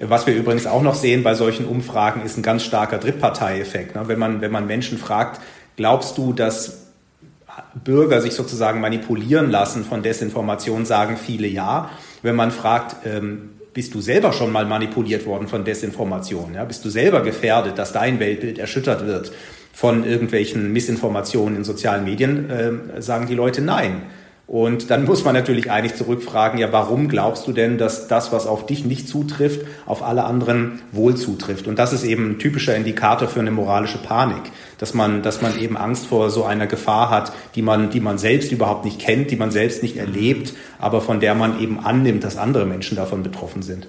[0.00, 3.96] Was wir übrigens auch noch sehen bei solchen Umfragen, ist ein ganz starker Drittparteieffekt.
[3.96, 4.02] Ne?
[4.06, 5.40] Wenn man, wenn man Menschen fragt,
[5.76, 6.86] glaubst du, dass
[7.84, 11.90] Bürger sich sozusagen manipulieren lassen von Desinformation, sagen viele ja.
[12.22, 16.52] Wenn man fragt, ähm, bist du selber schon mal manipuliert worden von Desinformation?
[16.52, 16.64] Ja?
[16.64, 19.30] Bist du selber gefährdet, dass dein Weltbild erschüttert wird
[19.72, 22.50] von irgendwelchen Missinformationen in sozialen Medien?
[22.50, 24.02] Äh, sagen die Leute nein.
[24.48, 28.46] Und dann muss man natürlich eigentlich zurückfragen, ja, warum glaubst du denn, dass das, was
[28.46, 31.68] auf dich nicht zutrifft, auf alle anderen wohl zutrifft?
[31.68, 34.40] Und das ist eben ein typischer Indikator für eine moralische Panik,
[34.78, 38.16] dass man, dass man eben Angst vor so einer Gefahr hat, die man, die man
[38.16, 42.24] selbst überhaupt nicht kennt, die man selbst nicht erlebt, aber von der man eben annimmt,
[42.24, 43.86] dass andere Menschen davon betroffen sind.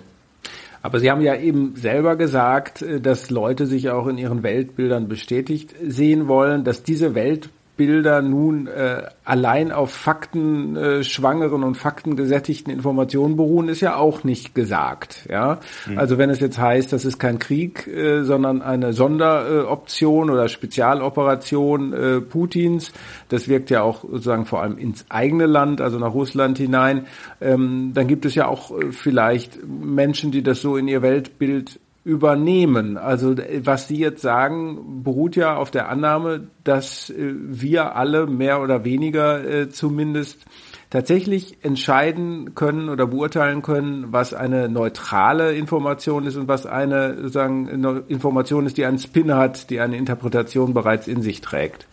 [0.82, 5.74] Aber Sie haben ja eben selber gesagt, dass Leute sich auch in ihren Weltbildern bestätigt
[5.86, 12.74] sehen wollen, dass diese Welt Bilder nun äh, allein auf Fakten äh, schwangeren und faktengesättigten
[12.74, 15.26] Informationen beruhen, ist ja auch nicht gesagt.
[15.32, 15.98] Ja, mhm.
[15.98, 21.94] also wenn es jetzt heißt, das ist kein Krieg, äh, sondern eine Sonderoption oder Spezialoperation
[21.94, 22.92] äh, Putins,
[23.30, 27.06] das wirkt ja auch sozusagen vor allem ins eigene Land, also nach Russland hinein.
[27.40, 31.80] Ähm, dann gibt es ja auch äh, vielleicht Menschen, die das so in ihr Weltbild
[32.04, 32.98] übernehmen.
[32.98, 38.62] Also was Sie jetzt sagen, beruht ja auf der Annahme, dass äh, wir alle mehr
[38.62, 40.46] oder weniger äh, zumindest
[40.90, 47.68] tatsächlich entscheiden können oder beurteilen können, was eine neutrale Information ist und was eine sozusagen
[48.08, 51.86] Information ist, die einen Spin hat, die eine Interpretation bereits in sich trägt.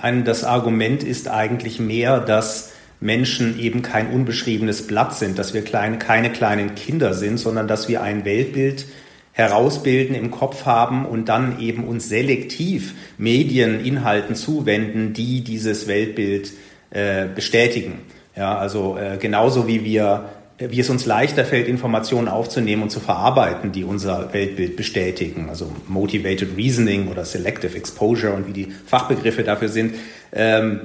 [0.00, 5.62] Nein, das Argument ist eigentlich mehr, dass Menschen eben kein unbeschriebenes Blatt sind, dass wir
[5.62, 8.86] kleine, keine kleinen Kinder sind, sondern dass wir ein Weltbild
[9.32, 16.52] herausbilden, im Kopf haben und dann eben uns selektiv Medieninhalten zuwenden, die dieses Weltbild
[16.90, 18.00] äh, bestätigen.
[18.36, 23.00] Ja, also äh, genauso wie wir wie es uns leichter fällt, Informationen aufzunehmen und zu
[23.00, 29.42] verarbeiten, die unser Weltbild bestätigen, also Motivated Reasoning oder Selective Exposure und wie die Fachbegriffe
[29.42, 29.94] dafür sind.
[30.32, 30.80] Ähm,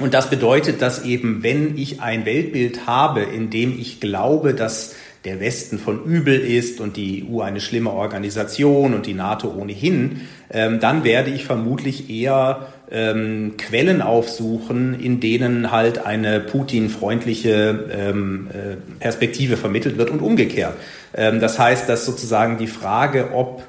[0.00, 4.94] und das bedeutet, dass eben, wenn ich ein Weltbild habe, in dem ich glaube, dass
[5.26, 10.22] der Westen von übel ist und die EU eine schlimme Organisation und die NATO ohnehin,
[10.50, 18.48] ähm, dann werde ich vermutlich eher ähm, Quellen aufsuchen, in denen halt eine Putin-freundliche ähm,
[18.52, 20.74] äh, Perspektive vermittelt wird und umgekehrt.
[21.12, 23.64] Ähm, das heißt, dass sozusagen die Frage, ob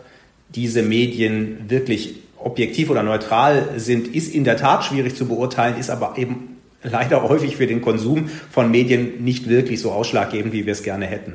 [0.49, 5.89] diese Medien wirklich objektiv oder neutral sind, ist in der Tat schwierig zu beurteilen, ist
[5.89, 6.56] aber eben
[6.89, 11.05] leider häufig für den Konsum von Medien nicht wirklich so ausschlaggebend, wie wir es gerne
[11.05, 11.33] hätten.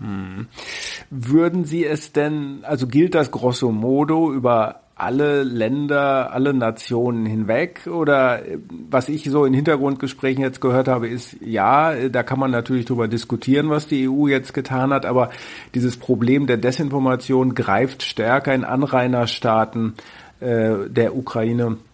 [0.00, 0.46] Hm.
[1.10, 7.86] Würden Sie es denn, also gilt das grosso modo über alle Länder, alle Nationen hinweg?
[7.86, 8.42] Oder
[8.90, 13.08] was ich so in Hintergrundgesprächen jetzt gehört habe, ist, ja, da kann man natürlich darüber
[13.08, 15.30] diskutieren, was die EU jetzt getan hat, aber
[15.74, 19.94] dieses Problem der Desinformation greift stärker in Anrainerstaaten
[20.40, 21.87] äh, der Ukraine äh,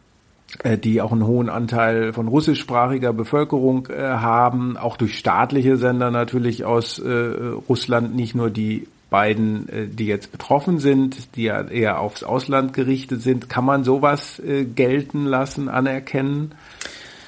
[0.83, 6.65] die auch einen hohen Anteil von russischsprachiger Bevölkerung äh, haben, auch durch staatliche Sender natürlich
[6.65, 7.09] aus äh,
[7.69, 12.73] Russland, nicht nur die beiden, äh, die jetzt betroffen sind, die ja eher aufs Ausland
[12.73, 13.49] gerichtet sind.
[13.49, 16.53] Kann man sowas äh, gelten lassen, anerkennen?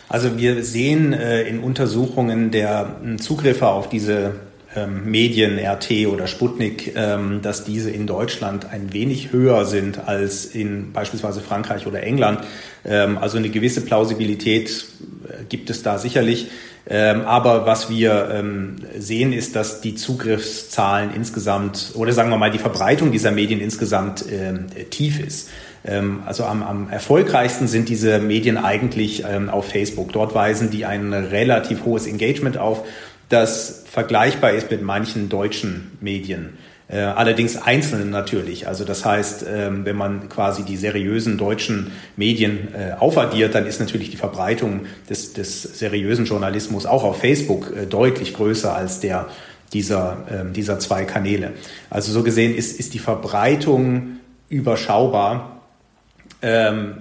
[0.08, 4.34] Also wir sehen äh, in Untersuchungen der Zugriffe auf diese
[4.76, 10.44] ähm, Medien, RT oder Sputnik, ähm, dass diese in Deutschland ein wenig höher sind als
[10.44, 12.40] in beispielsweise Frankreich oder England.
[12.84, 14.86] Ähm, also eine gewisse Plausibilität
[15.28, 16.48] äh, gibt es da sicherlich.
[16.88, 22.52] Ähm, aber was wir ähm, sehen, ist, dass die Zugriffszahlen insgesamt oder sagen wir mal
[22.52, 25.48] die Verbreitung dieser Medien insgesamt ähm, tief ist.
[26.26, 30.12] Also am, am, erfolgreichsten sind diese Medien eigentlich ähm, auf Facebook.
[30.12, 32.82] Dort weisen die ein relativ hohes Engagement auf,
[33.28, 36.58] das vergleichbar ist mit manchen deutschen Medien.
[36.88, 38.68] Äh, allerdings einzelnen natürlich.
[38.68, 43.80] Also das heißt, ähm, wenn man quasi die seriösen deutschen Medien äh, aufaddiert, dann ist
[43.80, 49.26] natürlich die Verbreitung des, des seriösen Journalismus auch auf Facebook äh, deutlich größer als der
[49.72, 51.54] dieser, ähm, dieser zwei Kanäle.
[51.90, 55.60] Also so gesehen ist, ist die Verbreitung überschaubar.
[56.40, 56.98] Ähm,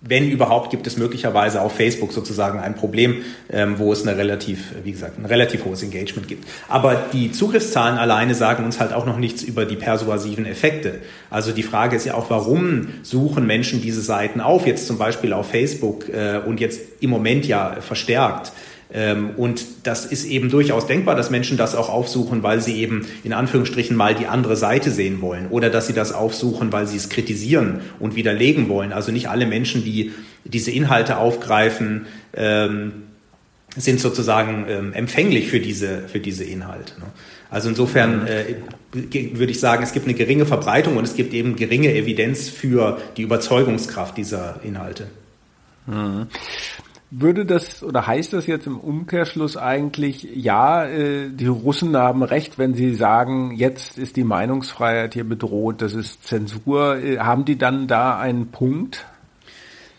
[0.00, 4.74] wenn überhaupt, gibt es möglicherweise auf Facebook sozusagen ein Problem, ähm, wo es eine relativ,
[4.84, 6.46] wie gesagt, ein relativ hohes Engagement gibt.
[6.68, 11.00] Aber die Zugriffszahlen alleine sagen uns halt auch noch nichts über die persuasiven Effekte.
[11.30, 15.32] Also die Frage ist ja auch, warum suchen Menschen diese Seiten auf, jetzt zum Beispiel
[15.32, 18.52] auf Facebook äh, und jetzt im Moment ja verstärkt.
[18.92, 23.06] Ähm, und das ist eben durchaus denkbar, dass Menschen das auch aufsuchen, weil sie eben
[23.22, 26.96] in Anführungsstrichen mal die andere Seite sehen wollen oder dass sie das aufsuchen, weil sie
[26.96, 28.92] es kritisieren und widerlegen wollen.
[28.92, 30.12] Also nicht alle Menschen, die
[30.44, 32.92] diese Inhalte aufgreifen, ähm,
[33.76, 36.98] sind sozusagen ähm, empfänglich für diese, für diese Inhalte.
[36.98, 37.06] Ne?
[37.50, 38.56] Also insofern äh,
[38.92, 42.98] würde ich sagen, es gibt eine geringe Verbreitung und es gibt eben geringe Evidenz für
[43.16, 45.06] die Überzeugungskraft dieser Inhalte.
[47.10, 52.58] Würde das oder heißt das jetzt im Umkehrschluss eigentlich, ja, äh, die Russen haben recht,
[52.58, 56.98] wenn sie sagen, jetzt ist die Meinungsfreiheit hier bedroht, das ist Zensur.
[56.98, 59.06] Äh, haben die dann da einen Punkt?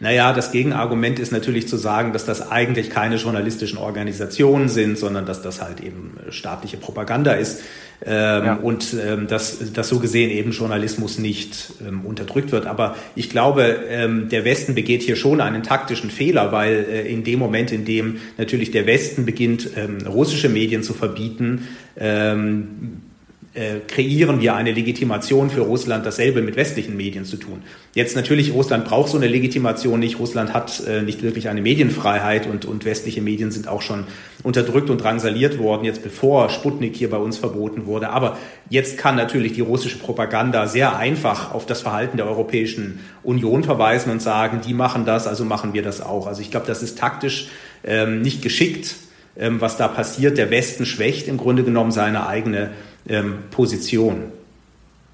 [0.02, 5.26] Naja, das Gegenargument ist natürlich zu sagen, dass das eigentlich keine journalistischen Organisationen sind, sondern
[5.26, 7.62] dass das halt eben staatliche Propaganda ist
[8.06, 8.54] ähm, ja.
[8.56, 12.66] und ähm, dass, dass so gesehen eben Journalismus nicht ähm, unterdrückt wird.
[12.66, 17.26] Aber ich glaube, ähm, der Westen begeht hier schon einen taktischen Fehler, weil äh, in
[17.26, 23.02] dem Moment, in dem natürlich der Westen beginnt, ähm, russische Medien zu verbieten, ähm,
[23.56, 27.64] äh, kreieren wir eine Legitimation für Russland, dasselbe mit westlichen Medien zu tun.
[27.96, 30.20] Jetzt natürlich, Russland braucht so eine Legitimation nicht.
[30.20, 34.06] Russland hat äh, nicht wirklich eine Medienfreiheit und, und westliche Medien sind auch schon
[34.44, 38.10] unterdrückt und drangsaliert worden, jetzt bevor Sputnik hier bei uns verboten wurde.
[38.10, 38.38] Aber
[38.70, 44.12] jetzt kann natürlich die russische Propaganda sehr einfach auf das Verhalten der Europäischen Union verweisen
[44.12, 46.28] und sagen, die machen das, also machen wir das auch.
[46.28, 47.48] Also ich glaube, das ist taktisch
[47.84, 48.96] ähm, nicht geschickt,
[49.38, 50.38] ähm, was da passiert.
[50.38, 52.72] Der Westen schwächt im Grunde genommen seine eigene
[53.10, 54.32] ähm, Position.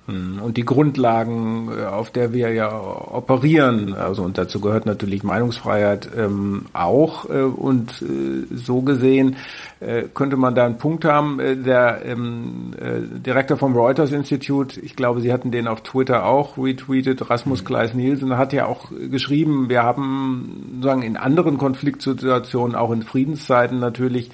[0.07, 5.23] Hm, und die Grundlagen, äh, auf der wir ja operieren, also und dazu gehört natürlich
[5.23, 7.27] Meinungsfreiheit ähm, auch.
[7.27, 9.37] Äh, und äh, so gesehen
[9.79, 11.39] äh, könnte man da einen Punkt haben.
[11.39, 16.25] Äh, der ähm, äh, Direktor vom Reuters Institute, ich glaube, Sie hatten den auf Twitter
[16.25, 17.65] auch retweetet, Rasmus mhm.
[17.65, 24.29] Kleis-Nielsen, hat ja auch geschrieben, wir haben sagen in anderen Konfliktsituationen, auch in Friedenszeiten natürlich,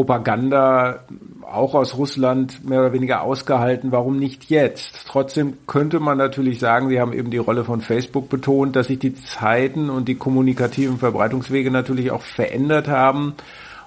[0.00, 1.00] Propaganda
[1.42, 3.92] auch aus Russland mehr oder weniger ausgehalten.
[3.92, 5.04] Warum nicht jetzt?
[5.08, 8.98] Trotzdem könnte man natürlich sagen, Sie haben eben die Rolle von Facebook betont, dass sich
[8.98, 13.34] die Zeiten und die kommunikativen Verbreitungswege natürlich auch verändert haben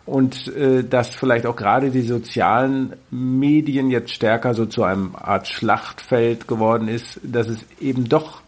[0.05, 5.47] und äh, dass vielleicht auch gerade die sozialen Medien jetzt stärker so zu einem Art
[5.47, 8.43] Schlachtfeld geworden ist, dass es eben doch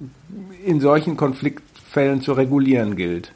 [0.63, 3.31] in solchen Konfliktfällen zu regulieren gilt.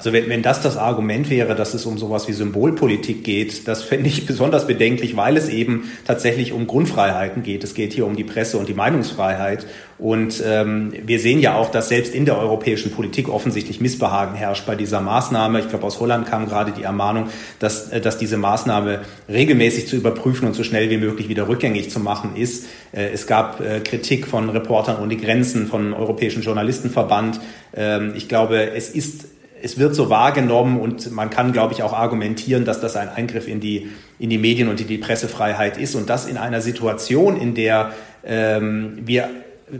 [0.00, 3.82] Also wenn, wenn das das Argument wäre, dass es um sowas wie Symbolpolitik geht, das
[3.82, 7.64] fände ich besonders bedenklich, weil es eben tatsächlich um Grundfreiheiten geht.
[7.64, 9.66] Es geht hier um die Presse- und die Meinungsfreiheit.
[9.98, 14.64] Und ähm, wir sehen ja auch, dass selbst in der europäischen Politik offensichtlich Missbehagen herrscht
[14.64, 15.60] bei dieser Maßnahme.
[15.60, 19.96] Ich glaube, aus Holland kam gerade die Ermahnung, dass, äh, dass diese Maßnahme regelmäßig zu
[19.96, 22.64] überprüfen und so schnell wie möglich wieder rückgängig zu machen ist.
[22.92, 27.38] Äh, es gab äh, Kritik von Reportern ohne Grenzen, von Europäischen Journalistenverband.
[27.76, 29.26] Ähm, ich glaube, es ist
[29.62, 33.48] es wird so wahrgenommen und man kann, glaube ich, auch argumentieren, dass das ein Eingriff
[33.48, 37.36] in die, in die Medien und in die Pressefreiheit ist und das in einer Situation,
[37.36, 37.92] in der
[38.24, 39.28] ähm, wir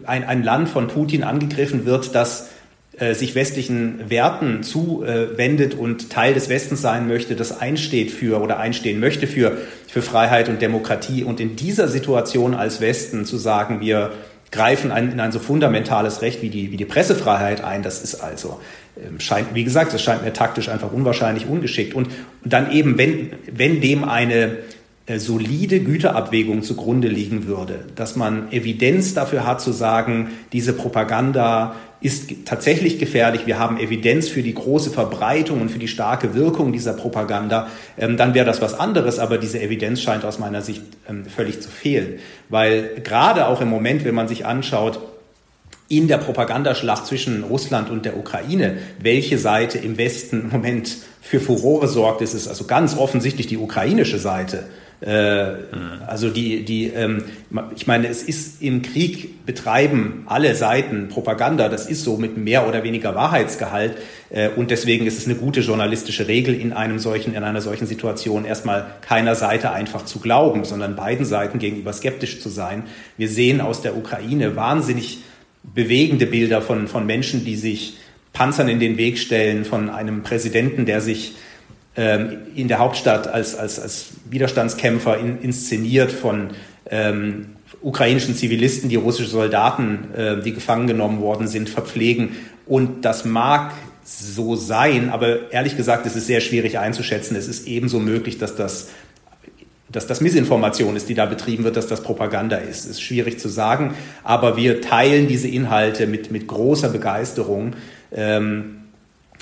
[0.05, 2.51] ein, ein Land von Putin angegriffen wird, das
[2.99, 8.59] äh, sich westlichen Werten zuwendet und Teil des Westens sein möchte, das einsteht für oder
[8.59, 11.25] einstehen möchte für, für Freiheit und Demokratie.
[11.25, 14.12] Und in dieser Situation als Westen zu sagen, wir
[14.51, 18.16] greifen ein, in ein so fundamentales Recht wie die, wie die Pressefreiheit ein, das ist
[18.16, 18.61] also
[19.18, 21.94] scheint, wie gesagt, das scheint mir taktisch einfach unwahrscheinlich ungeschickt.
[21.94, 22.09] Und,
[22.42, 24.59] und dann eben, wenn, wenn dem eine
[25.07, 31.74] äh, solide Güterabwägung zugrunde liegen würde, dass man Evidenz dafür hat zu sagen, diese Propaganda
[32.00, 36.72] ist tatsächlich gefährlich, wir haben Evidenz für die große Verbreitung und für die starke Wirkung
[36.72, 40.83] dieser Propaganda, ähm, dann wäre das was anderes, aber diese Evidenz scheint aus meiner Sicht
[41.09, 42.20] ähm, völlig zu fehlen.
[42.48, 45.00] Weil gerade auch im Moment, wenn man sich anschaut,
[45.90, 51.40] in der Propagandaschlacht zwischen Russland und der Ukraine, welche Seite im Westen im Moment für
[51.40, 54.66] Furore sorgt, ist es also ganz offensichtlich die ukrainische Seite.
[55.00, 55.46] Äh,
[56.07, 57.24] also die, die, ähm,
[57.74, 62.68] ich meine, es ist im Krieg betreiben alle Seiten Propaganda, das ist so mit mehr
[62.68, 63.96] oder weniger Wahrheitsgehalt
[64.29, 67.87] äh, und deswegen ist es eine gute journalistische Regel in einem solchen, in einer solchen
[67.87, 72.85] Situation erstmal keiner Seite einfach zu glauben, sondern beiden Seiten gegenüber skeptisch zu sein.
[73.16, 75.24] Wir sehen aus der Ukraine wahnsinnig
[75.62, 77.96] bewegende Bilder von, von Menschen, die sich
[78.33, 81.35] Panzern in den Weg stellen, von einem Präsidenten, der sich
[81.96, 86.51] ähm, in der Hauptstadt als, als, als Widerstandskämpfer in, inszeniert von
[86.88, 87.46] ähm,
[87.83, 92.31] ukrainischen Zivilisten, die russische Soldaten, äh, die gefangen genommen worden sind, verpflegen.
[92.66, 93.73] Und das mag
[94.05, 97.37] so sein, aber ehrlich gesagt, es ist sehr schwierig einzuschätzen.
[97.37, 98.88] Es ist ebenso möglich, dass das,
[99.92, 102.87] dass das Missinformation ist, die da betrieben wird, dass das Propaganda ist.
[102.87, 107.74] Ist schwierig zu sagen, aber wir teilen diese Inhalte mit, mit großer Begeisterung.
[108.12, 108.76] Ähm,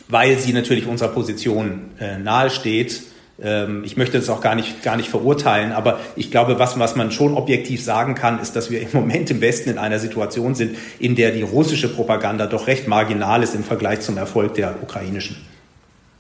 [0.09, 3.03] weil sie natürlich unserer Position äh, nahesteht.
[3.41, 6.97] Ähm, ich möchte das auch gar nicht, gar nicht verurteilen, aber ich glaube, was, was
[6.97, 10.55] man schon objektiv sagen kann, ist, dass wir im Moment im Westen in einer Situation
[10.55, 14.83] sind, in der die russische Propaganda doch recht marginal ist im Vergleich zum Erfolg der
[14.83, 15.37] ukrainischen.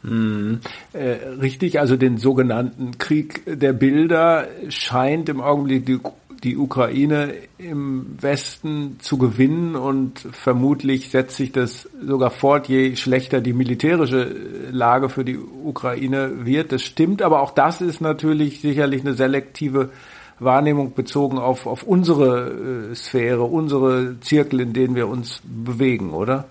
[0.03, 0.61] Hm,
[0.93, 5.99] äh, richtig, also den sogenannten Krieg der Bilder scheint im Augenblick die
[6.45, 13.41] die Ukraine im Westen zu gewinnen und vermutlich setzt sich das sogar fort, je schlechter
[13.41, 14.37] die militärische
[14.71, 16.73] Lage für die Ukraine wird.
[16.73, 19.91] Das stimmt, aber auch das ist natürlich sicherlich eine selektive
[20.39, 26.47] Wahrnehmung bezogen auf, auf unsere äh, Sphäre, unsere Zirkel, in denen wir uns bewegen, oder?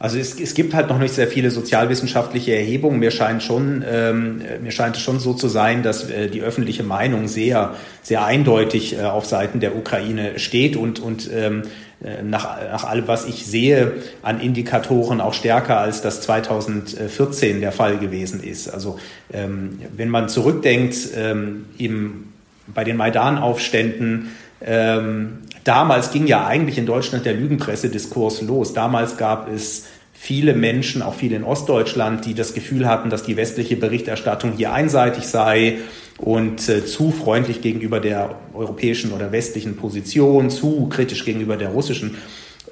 [0.00, 3.00] Also es, es gibt halt noch nicht sehr viele sozialwissenschaftliche Erhebungen.
[3.00, 6.82] Mir scheint schon, ähm, mir scheint es schon so zu sein, dass äh, die öffentliche
[6.82, 11.64] Meinung sehr, sehr eindeutig äh, auf Seiten der Ukraine steht und, und ähm,
[12.02, 17.70] äh, nach, nach allem, was ich sehe, an Indikatoren auch stärker als das 2014 der
[17.70, 18.72] Fall gewesen ist.
[18.72, 18.98] Also
[19.30, 22.28] ähm, wenn man zurückdenkt, ähm, im,
[22.68, 24.30] bei den Maidan-Aufständen,
[24.62, 28.72] ähm, damals ging ja eigentlich in Deutschland der Lügenpresse-Diskurs los.
[28.72, 33.36] Damals gab es viele Menschen, auch viele in Ostdeutschland, die das Gefühl hatten, dass die
[33.36, 35.78] westliche Berichterstattung hier einseitig sei
[36.18, 42.18] und äh, zu freundlich gegenüber der europäischen oder westlichen Position, zu kritisch gegenüber der russischen.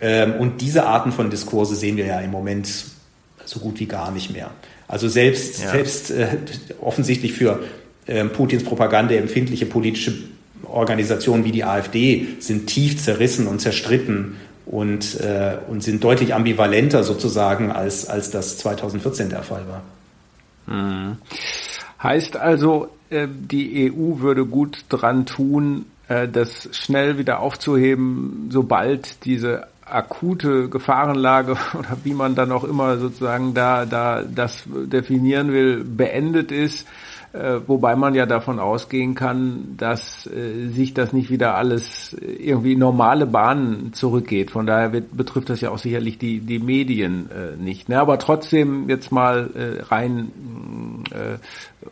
[0.00, 2.68] Ähm, und diese Arten von Diskurse sehen wir ja im Moment
[3.46, 4.50] so gut wie gar nicht mehr.
[4.86, 5.70] Also selbst, ja.
[5.70, 6.36] selbst äh,
[6.80, 7.60] offensichtlich für
[8.06, 10.12] äh, Putins Propaganda empfindliche politische
[10.70, 17.02] Organisationen wie die AfD sind tief zerrissen und zerstritten und, äh, und sind deutlich ambivalenter
[17.04, 19.82] sozusagen, als, als das 2014 der Fall war.
[20.66, 21.16] Hm.
[22.02, 29.24] Heißt also, äh, die EU würde gut dran tun, äh, das schnell wieder aufzuheben, sobald
[29.24, 35.82] diese akute Gefahrenlage oder wie man dann auch immer sozusagen da, da das definieren will,
[35.84, 36.86] beendet ist
[37.66, 43.26] wobei man ja davon ausgehen kann, dass äh, sich das nicht wieder alles irgendwie normale
[43.26, 44.50] Bahnen zurückgeht.
[44.50, 47.88] Von daher wird, betrifft das ja auch sicherlich die, die Medien äh, nicht.
[47.88, 48.00] Ne?
[48.00, 50.32] Aber trotzdem jetzt mal äh, rein
[51.12, 51.38] äh,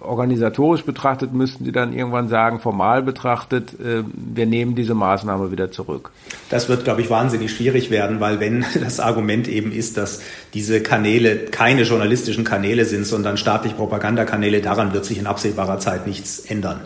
[0.03, 5.71] organisatorisch betrachtet müssten die dann irgendwann sagen, formal betrachtet, äh, wir nehmen diese Maßnahme wieder
[5.71, 6.11] zurück.
[6.51, 10.21] Das wird, glaube ich, wahnsinnig schwierig werden, weil wenn das Argument eben ist, dass
[10.55, 16.07] diese Kanäle keine journalistischen Kanäle sind, sondern staatliche Propagandakanäle, daran wird sich in absehbarer Zeit
[16.07, 16.81] nichts ändern.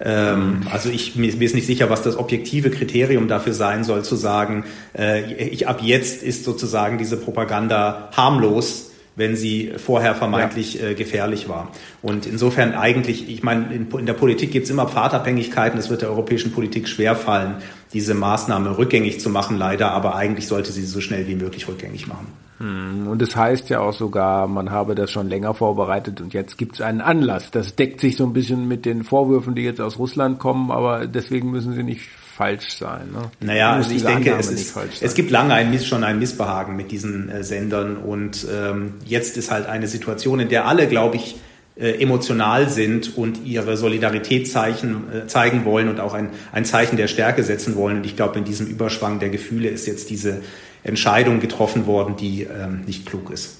[0.00, 4.16] Ähm, also ich mir, ist nicht sicher, was das objektive Kriterium dafür sein soll, zu
[4.16, 4.64] sagen,
[4.96, 8.85] äh, ich ab jetzt ist sozusagen diese Propaganda harmlos
[9.16, 10.88] wenn sie vorher vermeintlich ja.
[10.88, 11.72] äh, gefährlich war.
[12.02, 15.78] Und insofern eigentlich, ich meine, in, in der Politik gibt es immer Pfadabhängigkeiten.
[15.78, 17.56] Es wird der europäischen Politik schwerfallen,
[17.92, 22.06] diese Maßnahme rückgängig zu machen, leider, aber eigentlich sollte sie so schnell wie möglich rückgängig
[22.06, 22.26] machen.
[22.58, 26.34] Hm, und es das heißt ja auch sogar, man habe das schon länger vorbereitet und
[26.34, 27.50] jetzt gibt es einen Anlass.
[27.50, 31.06] Das deckt sich so ein bisschen mit den Vorwürfen, die jetzt aus Russland kommen, aber
[31.06, 33.12] deswegen müssen sie nicht falsch sein.
[33.12, 33.30] Ne?
[33.40, 37.30] Naja, also ich denke, es, ist, es gibt lange ein, schon ein Missbehagen mit diesen
[37.30, 41.36] äh, Sendern und ähm, jetzt ist halt eine Situation, in der alle, glaube ich,
[41.78, 46.96] äh, emotional sind und ihre Solidarität zeichen, äh, zeigen wollen und auch ein, ein Zeichen
[46.96, 47.98] der Stärke setzen wollen.
[47.98, 50.42] Und ich glaube, in diesem Überschwang der Gefühle ist jetzt diese
[50.84, 53.58] Entscheidung getroffen worden, die ähm, nicht klug ist.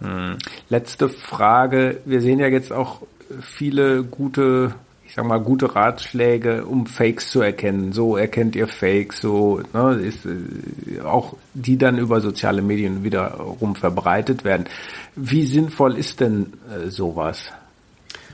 [0.00, 0.38] Hm.
[0.68, 1.98] Letzte Frage.
[2.04, 3.02] Wir sehen ja jetzt auch
[3.40, 4.74] viele gute
[5.12, 7.92] ich sag mal, gute Ratschläge, um Fakes zu erkennen.
[7.92, 13.76] So erkennt ihr Fakes, so, ne, ist, äh, auch die dann über soziale Medien wiederum
[13.76, 14.64] verbreitet werden.
[15.14, 17.42] Wie sinnvoll ist denn äh, sowas?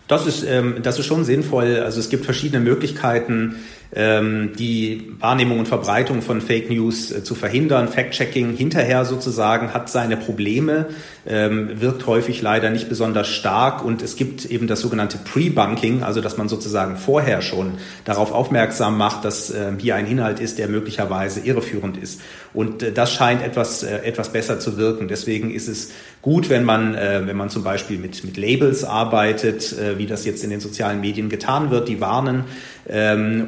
[0.07, 1.81] Das ist, ähm, das ist schon sinnvoll.
[1.81, 3.57] Also es gibt verschiedene Möglichkeiten,
[3.91, 7.89] die Wahrnehmung und Verbreitung von Fake News äh, zu verhindern.
[7.89, 10.89] Fact-Checking hinterher sozusagen hat seine Probleme,
[11.27, 16.21] ähm, wirkt häufig leider nicht besonders stark und es gibt eben das sogenannte Pre-Bunking, also
[16.21, 20.69] dass man sozusagen vorher schon darauf aufmerksam macht, dass äh, hier ein Inhalt ist, der
[20.69, 22.21] möglicherweise irreführend ist.
[22.53, 25.09] Und äh, das scheint etwas, äh, etwas besser zu wirken.
[25.09, 30.07] Deswegen ist es gut, wenn man, wenn man zum Beispiel mit, mit Labels arbeitet, wie
[30.07, 32.45] das jetzt in den sozialen Medien getan wird, die warnen,
[32.78, 32.78] ähm,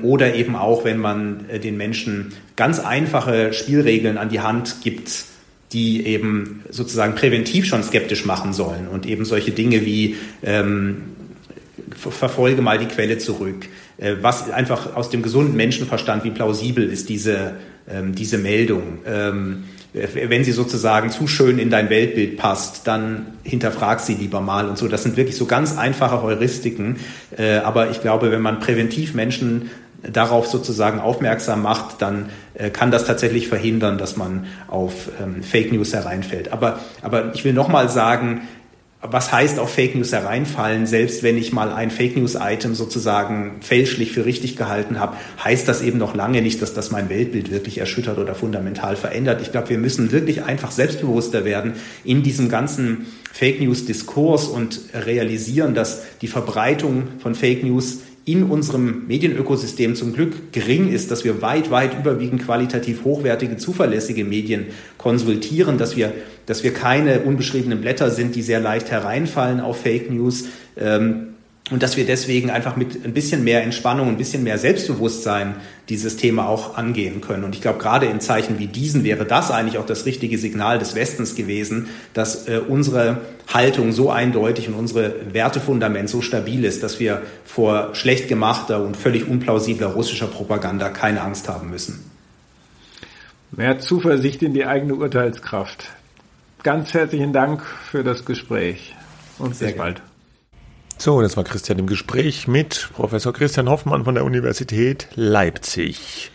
[0.02, 5.24] oder eben auch, wenn man äh, den Menschen ganz einfache Spielregeln an die Hand gibt,
[5.72, 11.02] die eben sozusagen präventiv schon skeptisch machen sollen und eben solche Dinge wie ähm,
[11.96, 13.66] verfolge mal die Quelle zurück.
[13.98, 17.54] Äh, was einfach aus dem gesunden Menschenverstand, wie plausibel ist diese,
[17.88, 18.98] ähm, diese Meldung?
[19.06, 24.68] Ähm, wenn sie sozusagen zu schön in dein Weltbild passt, dann hinterfrag sie lieber mal
[24.68, 24.86] und so.
[24.86, 26.96] Das sind wirklich so ganz einfache Heuristiken.
[27.36, 29.70] Äh, aber ich glaube, wenn man präventiv Menschen
[30.02, 35.72] darauf sozusagen aufmerksam macht, dann äh, kann das tatsächlich verhindern, dass man auf ähm, Fake
[35.72, 36.52] News hereinfällt.
[36.52, 38.42] Aber, aber ich will nochmal sagen,
[39.02, 43.56] was heißt auf Fake News hereinfallen, selbst wenn ich mal ein Fake News Item sozusagen
[43.62, 47.50] fälschlich für richtig gehalten habe, heißt das eben noch lange nicht, dass das mein Weltbild
[47.50, 49.40] wirklich erschüttert oder fundamental verändert.
[49.40, 51.74] Ich glaube, wir müssen wirklich einfach selbstbewusster werden
[52.04, 58.44] in diesem ganzen Fake News Diskurs und realisieren, dass die Verbreitung von Fake News in
[58.44, 64.66] unserem Medienökosystem zum Glück gering ist, dass wir weit, weit überwiegend qualitativ hochwertige, zuverlässige Medien
[64.98, 66.12] konsultieren, dass wir,
[66.46, 70.48] dass wir keine unbeschriebenen Blätter sind, die sehr leicht hereinfallen auf Fake News.
[70.76, 71.29] Ähm,
[71.70, 75.54] und dass wir deswegen einfach mit ein bisschen mehr Entspannung, ein bisschen mehr Selbstbewusstsein
[75.88, 77.44] dieses Thema auch angehen können.
[77.44, 80.78] Und ich glaube, gerade in Zeichen wie diesen wäre das eigentlich auch das richtige Signal
[80.78, 83.20] des Westens gewesen, dass äh, unsere
[83.52, 88.96] Haltung so eindeutig und unsere Wertefundament so stabil ist, dass wir vor schlecht gemachter und
[88.96, 92.10] völlig unplausibler russischer Propaganda keine Angst haben müssen.
[93.52, 95.88] Mehr Zuversicht in die eigene Urteilskraft.
[96.62, 98.94] Ganz herzlichen Dank für das Gespräch
[99.38, 100.02] und Sehr bis bald.
[101.00, 106.30] So, das war Christian im Gespräch mit Professor Christian Hoffmann von der Universität Leipzig.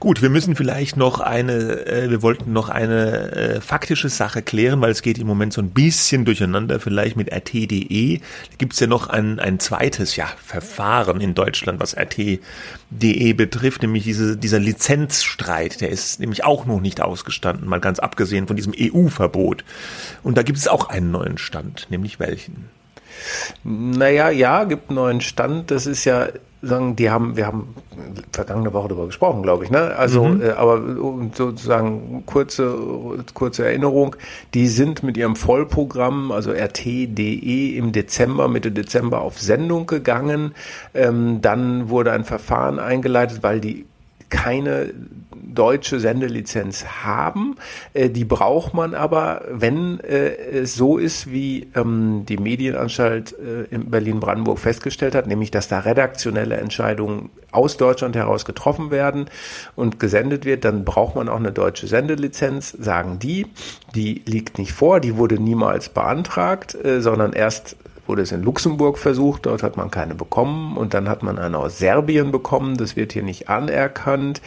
[0.00, 4.82] Gut, wir müssen vielleicht noch eine, äh, wir wollten noch eine äh, faktische Sache klären,
[4.82, 8.18] weil es geht im Moment so ein bisschen durcheinander, vielleicht mit RT.de.
[8.18, 13.80] Da gibt es ja noch ein, ein zweites ja, Verfahren in Deutschland, was RT.de betrifft,
[13.80, 15.80] nämlich diese, dieser Lizenzstreit.
[15.80, 19.64] Der ist nämlich auch noch nicht ausgestanden, mal ganz abgesehen von diesem EU-Verbot.
[20.22, 22.68] Und da gibt es auch einen neuen Stand, nämlich welchen?
[23.64, 25.70] Naja, ja, gibt einen neuen Stand.
[25.70, 26.28] Das ist ja,
[26.62, 27.74] sagen, die haben, wir haben
[28.30, 29.96] vergangene Woche darüber gesprochen, glaube ich, ne?
[29.96, 30.42] Also, mhm.
[30.42, 30.80] äh, aber
[31.34, 32.78] sozusagen kurze,
[33.34, 34.14] kurze Erinnerung,
[34.54, 40.54] die sind mit ihrem Vollprogramm, also RT.de im Dezember, Mitte Dezember auf Sendung gegangen.
[40.94, 43.86] Ähm, dann wurde ein Verfahren eingeleitet, weil die
[44.32, 44.94] keine
[45.54, 47.56] deutsche Sendelizenz haben.
[47.92, 53.74] Äh, die braucht man aber, wenn äh, es so ist, wie ähm, die Medienanstalt äh,
[53.74, 59.26] in Berlin-Brandenburg festgestellt hat, nämlich dass da redaktionelle Entscheidungen aus Deutschland heraus getroffen werden
[59.76, 63.46] und gesendet wird, dann braucht man auch eine deutsche Sendelizenz, sagen die.
[63.94, 67.76] Die liegt nicht vor, die wurde niemals beantragt, sondern erst
[68.06, 71.58] wurde es in Luxemburg versucht, dort hat man keine bekommen und dann hat man eine
[71.58, 74.40] aus Serbien bekommen, das wird hier nicht anerkannt.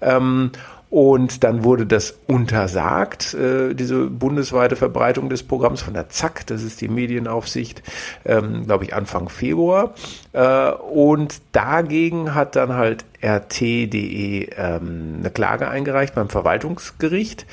[0.00, 0.52] Ähm,
[0.90, 6.62] und dann wurde das untersagt, äh, diese bundesweite Verbreitung des Programms von der ZAK, das
[6.62, 7.82] ist die Medienaufsicht,
[8.24, 9.94] ähm, glaube ich, Anfang Februar.
[10.32, 17.44] Äh, und dagegen hat dann halt RT.de ähm, eine Klage eingereicht beim Verwaltungsgericht.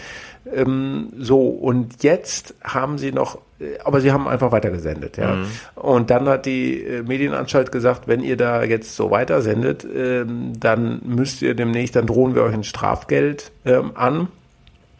[0.54, 3.40] Ähm, so, und jetzt haben sie noch,
[3.84, 5.36] aber sie haben einfach weitergesendet, ja.
[5.36, 5.46] Mhm.
[5.76, 11.02] Und dann hat die äh, Medienanstalt gesagt, wenn ihr da jetzt so weitersendet, ähm, dann
[11.06, 14.28] müsst ihr demnächst, dann drohen wir euch ein Strafgeld ähm, an.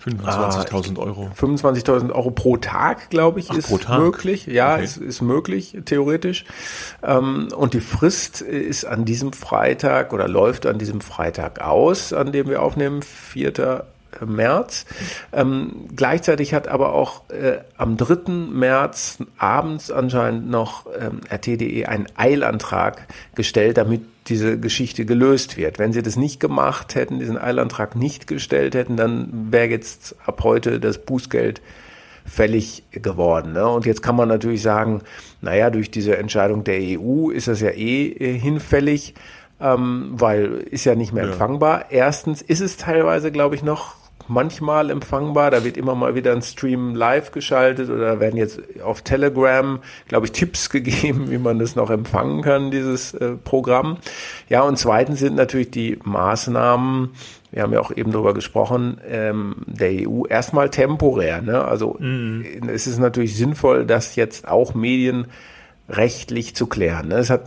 [0.06, 1.32] 25.000 Euro.
[1.36, 4.00] 25.000 Euro pro Tag, glaube ich, Ach, ist Tag?
[4.00, 4.46] möglich.
[4.46, 4.84] Ja, okay.
[4.84, 6.46] ist, ist möglich, theoretisch.
[7.04, 12.32] Ähm, und die Frist ist an diesem Freitag oder läuft an diesem Freitag aus, an
[12.32, 13.86] dem wir aufnehmen, 4.
[14.26, 14.86] März.
[15.34, 18.32] Ähm, gleichzeitig hat aber auch äh, am 3.
[18.32, 25.78] März abends anscheinend noch ähm, RT.de einen Eilantrag gestellt, damit diese Geschichte gelöst wird.
[25.78, 30.42] Wenn sie das nicht gemacht hätten, diesen Eilantrag nicht gestellt hätten, dann wäre jetzt ab
[30.44, 31.62] heute das Bußgeld
[32.26, 33.54] fällig geworden.
[33.54, 33.68] Ne?
[33.68, 35.02] Und jetzt kann man natürlich sagen,
[35.42, 39.14] naja, durch diese Entscheidung der EU ist das ja eh äh, hinfällig,
[39.62, 41.32] ähm, weil ist ja nicht mehr ja.
[41.32, 41.86] empfangbar.
[41.92, 43.96] Erstens ist es teilweise, glaube ich, noch
[44.28, 45.52] manchmal empfangbar.
[45.52, 50.26] Da wird immer mal wieder ein Stream live geschaltet oder werden jetzt auf Telegram, glaube
[50.26, 53.98] ich, Tipps gegeben, wie man das noch empfangen kann, dieses äh, Programm.
[54.50, 57.12] Ja, und zweitens sind natürlich die Maßnahmen,
[57.52, 61.42] wir haben ja auch eben darüber gesprochen, ähm, der EU erstmal temporär.
[61.42, 61.64] Ne?
[61.64, 62.44] Also mhm.
[62.68, 65.28] es ist natürlich sinnvoll, dass jetzt auch Medien
[65.90, 67.12] rechtlich zu klären.
[67.12, 67.46] Es hat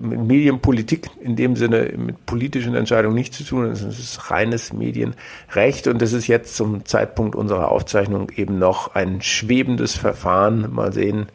[0.00, 3.66] mit Medienpolitik in dem Sinne mit politischen Entscheidungen nichts zu tun.
[3.66, 9.20] Es ist reines Medienrecht und das ist jetzt zum Zeitpunkt unserer Aufzeichnung eben noch ein
[9.20, 10.72] schwebendes Verfahren.
[10.72, 11.26] Mal sehen,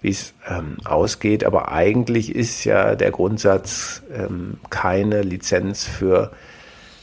[0.00, 1.44] wie es ähm, ausgeht.
[1.44, 6.30] Aber eigentlich ist ja der Grundsatz ähm, keine Lizenz für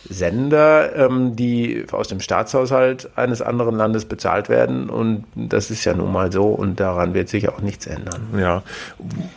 [0.07, 4.89] Sender, ähm, die aus dem Staatshaushalt eines anderen Landes bezahlt werden.
[4.89, 8.21] Und das ist ja nun mal so und daran wird sich auch nichts ändern.
[8.37, 8.63] Ja,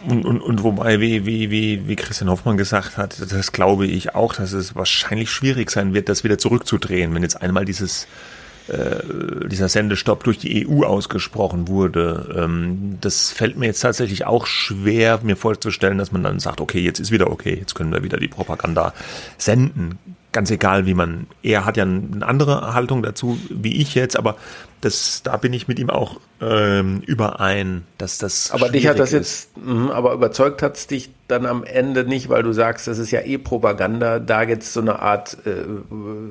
[0.08, 4.14] und, und, und wobei, wie, wie, wie, wie Christian Hoffmann gesagt hat, das glaube ich
[4.14, 8.06] auch, dass es wahrscheinlich schwierig sein wird, das wieder zurückzudrehen, wenn jetzt einmal dieses
[8.68, 12.32] äh, dieser Sendestopp durch die EU ausgesprochen wurde.
[12.38, 16.78] Ähm, das fällt mir jetzt tatsächlich auch schwer, mir vorzustellen, dass man dann sagt, okay,
[16.78, 18.94] jetzt ist wieder okay, jetzt können wir wieder die Propaganda
[19.36, 19.98] senden
[20.32, 24.36] ganz egal, wie man, er hat ja eine andere Haltung dazu, wie ich jetzt, aber
[24.82, 28.50] das, da bin ich mit ihm auch ähm, überein, dass das.
[28.50, 29.48] Aber dich hat das ist.
[29.56, 32.98] jetzt, mh, aber überzeugt hat es dich dann am Ende nicht, weil du sagst, das
[32.98, 35.52] ist ja eh Propaganda, da jetzt so eine Art äh,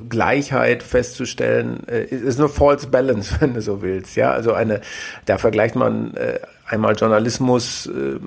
[0.09, 4.31] Gleichheit festzustellen, äh, ist nur False Balance, wenn du so willst, ja.
[4.31, 4.81] Also eine,
[5.25, 8.19] da vergleicht man äh, einmal Journalismus, äh,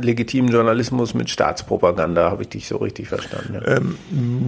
[0.00, 3.54] legitimen Journalismus mit Staatspropaganda, habe ich dich so richtig verstanden.
[3.54, 3.98] Ja, ähm,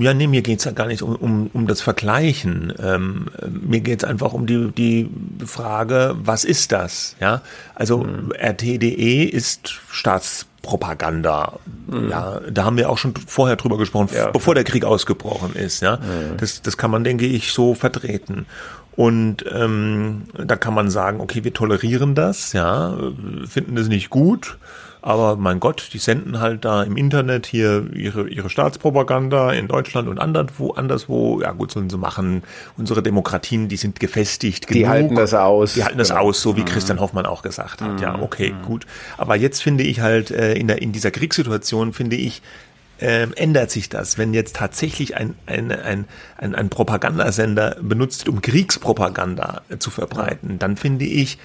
[0.01, 2.73] ja nee, mir geht's ja gar nicht um, um, um das Vergleichen.
[2.83, 4.98] Ähm, mir geht's einfach um die, die
[5.45, 7.17] Frage, was ist das?
[7.21, 7.43] Ja,
[7.75, 8.33] also mhm.
[8.33, 11.59] RT.de ist Staatspropaganda.
[11.87, 12.11] Mhm.
[12.11, 15.81] Ja, da haben wir auch schon vorher drüber gesprochen, ja, bevor der Krieg ausgebrochen ist.
[15.81, 16.37] Ja, mhm.
[16.39, 18.47] das, das kann man, denke ich, so vertreten.
[18.97, 22.97] Und ähm, da kann man sagen, okay, wir tolerieren das, ja,
[23.49, 24.59] finden das nicht gut,
[25.01, 30.09] aber mein Gott, die senden halt da im Internet hier ihre, ihre Staatspropaganda in Deutschland
[30.09, 31.41] und anderswo, anderswo.
[31.41, 32.43] Ja gut, sollen sie machen.
[32.77, 34.83] Unsere Demokratien, die sind gefestigt genug.
[34.83, 35.75] Die halten das aus.
[35.75, 36.23] Die halten das genau.
[36.23, 36.67] aus, so wie mhm.
[36.67, 37.93] Christian Hoffmann auch gesagt hat.
[37.93, 37.99] Mhm.
[37.99, 38.63] Ja, okay, mhm.
[38.63, 38.87] gut.
[39.17, 42.43] Aber jetzt finde ich halt, äh, in, der, in dieser Kriegssituation finde ich,
[43.01, 48.43] ähm, ändert sich das, wenn jetzt tatsächlich ein, ein, ein, ein, ein Propagandasender benutzt, um
[48.43, 51.39] Kriegspropaganda äh, zu verbreiten, dann finde ich,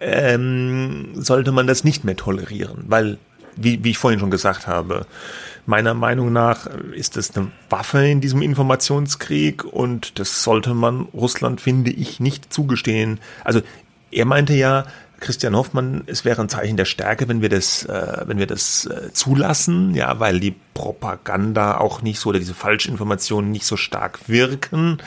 [0.00, 3.18] ähm, sollte man das nicht mehr tolerieren, weil,
[3.56, 5.06] wie, wie ich vorhin schon gesagt habe,
[5.66, 11.60] meiner Meinung nach ist das eine Waffe in diesem Informationskrieg und das sollte man Russland,
[11.60, 13.20] finde ich, nicht zugestehen.
[13.44, 13.60] Also
[14.10, 14.86] er meinte ja,
[15.20, 18.86] Christian Hoffmann, es wäre ein Zeichen der Stärke, wenn wir das, äh, wenn wir das
[18.86, 24.28] äh, zulassen, ja, weil die Propaganda auch nicht so oder diese Falschinformationen nicht so stark
[24.28, 24.98] wirken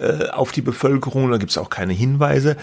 [0.00, 1.30] äh, auf die Bevölkerung.
[1.30, 2.56] Da gibt es auch keine Hinweise.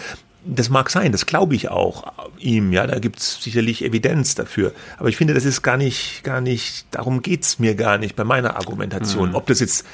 [0.47, 4.73] Das mag sein, das glaube ich auch ihm, ja, da gibt es sicherlich Evidenz dafür.
[4.97, 8.23] Aber ich finde, das ist gar nicht, gar nicht, darum geht's mir gar nicht bei
[8.23, 9.29] meiner Argumentation.
[9.29, 9.35] Mhm.
[9.35, 9.85] Ob das jetzt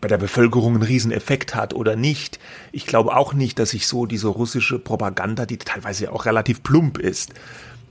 [0.00, 2.38] bei der Bevölkerung einen Rieseneffekt hat oder nicht.
[2.72, 6.98] Ich glaube auch nicht, dass sich so diese russische Propaganda, die teilweise auch relativ plump
[6.98, 7.34] ist,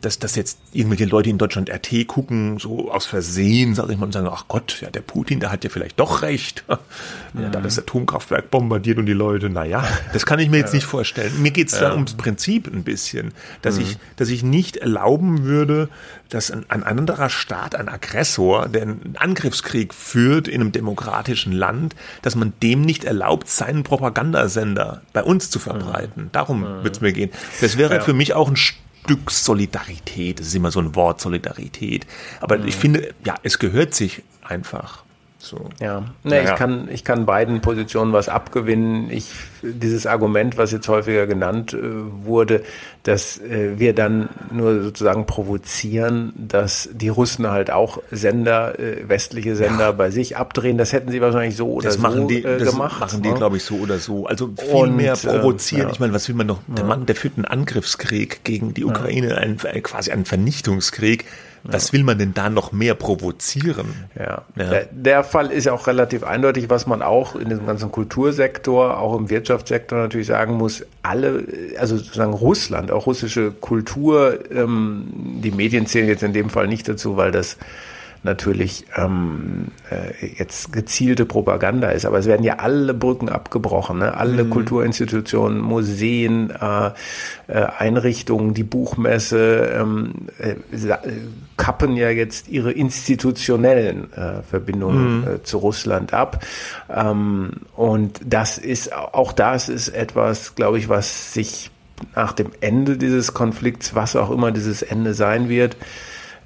[0.01, 4.05] dass, dass jetzt irgendwelche Leute in Deutschland RT gucken, so aus Versehen, sage ich mal,
[4.05, 6.63] und sagen, ach Gott, ja, der Putin, der hat ja vielleicht doch recht.
[7.39, 9.83] Ja, da das Atomkraftwerk bombardiert und die Leute, naja,
[10.13, 11.43] das kann ich mir jetzt nicht vorstellen.
[11.43, 11.81] Mir geht's ja.
[11.81, 13.83] da ums Prinzip ein bisschen, dass mhm.
[13.83, 15.89] ich, dass ich nicht erlauben würde,
[16.29, 21.95] dass ein, ein anderer Staat, ein Aggressor, der einen Angriffskrieg führt in einem demokratischen Land,
[22.23, 26.23] dass man dem nicht erlaubt, seinen Propagandasender bei uns zu verbreiten.
[26.23, 26.31] Mhm.
[26.31, 26.83] Darum mhm.
[26.83, 27.29] wird's mir gehen.
[27.61, 28.01] Das wäre ja.
[28.01, 28.57] für mich auch ein
[29.09, 30.39] Stück Solidarität.
[30.39, 32.05] Das ist immer so ein Wort, Solidarität.
[32.41, 32.67] Aber mhm.
[32.67, 35.03] ich finde, ja, es gehört sich einfach.
[35.41, 35.69] So.
[35.79, 39.09] Ja, nee, ja, ich kann, ich kann beiden Positionen was abgewinnen.
[39.09, 39.31] Ich,
[39.63, 42.61] dieses Argument, was jetzt häufiger genannt äh, wurde,
[43.03, 49.55] dass äh, wir dann nur sozusagen provozieren, dass die Russen halt auch Sender, äh, westliche
[49.55, 49.91] Sender ja.
[49.93, 52.99] bei sich abdrehen, das hätten sie wahrscheinlich so oder das so machen die, das gemacht.
[52.99, 53.35] machen die, ne?
[53.35, 54.27] glaube ich, so oder so.
[54.27, 55.87] Also viel Und, mehr provozieren.
[55.87, 55.93] Ja.
[55.93, 56.59] Ich meine, was will man noch?
[56.67, 61.23] Der Mann, der führt einen Angriffskrieg gegen die Ukraine, einen, quasi einen Vernichtungskrieg
[61.63, 64.07] was will man denn da noch mehr provozieren?
[64.17, 64.43] Ja.
[64.55, 64.69] ja.
[64.69, 68.97] Der, der, Fall ist ja auch relativ eindeutig, was man auch in dem ganzen Kultursektor,
[68.97, 70.85] auch im Wirtschaftssektor natürlich sagen muss.
[71.03, 71.43] Alle,
[71.77, 75.07] also sozusagen Russland, auch russische Kultur, ähm,
[75.43, 77.57] die Medien zählen jetzt in dem Fall nicht dazu, weil das
[78.23, 82.05] natürlich ähm, äh, jetzt gezielte Propaganda ist.
[82.05, 84.15] Aber es werden ja alle Brücken abgebrochen, ne?
[84.15, 84.49] alle mhm.
[84.49, 86.91] Kulturinstitutionen, Museen, äh,
[87.47, 90.55] äh, Einrichtungen, die Buchmesse ähm, äh,
[91.57, 95.27] kappen ja jetzt ihre institutionellen äh, Verbindungen mhm.
[95.27, 96.45] äh, zu Russland ab.
[96.93, 101.71] Ähm, und das ist, auch das ist etwas, glaube ich, was sich
[102.15, 105.75] nach dem Ende dieses Konflikts, was auch immer dieses Ende sein wird,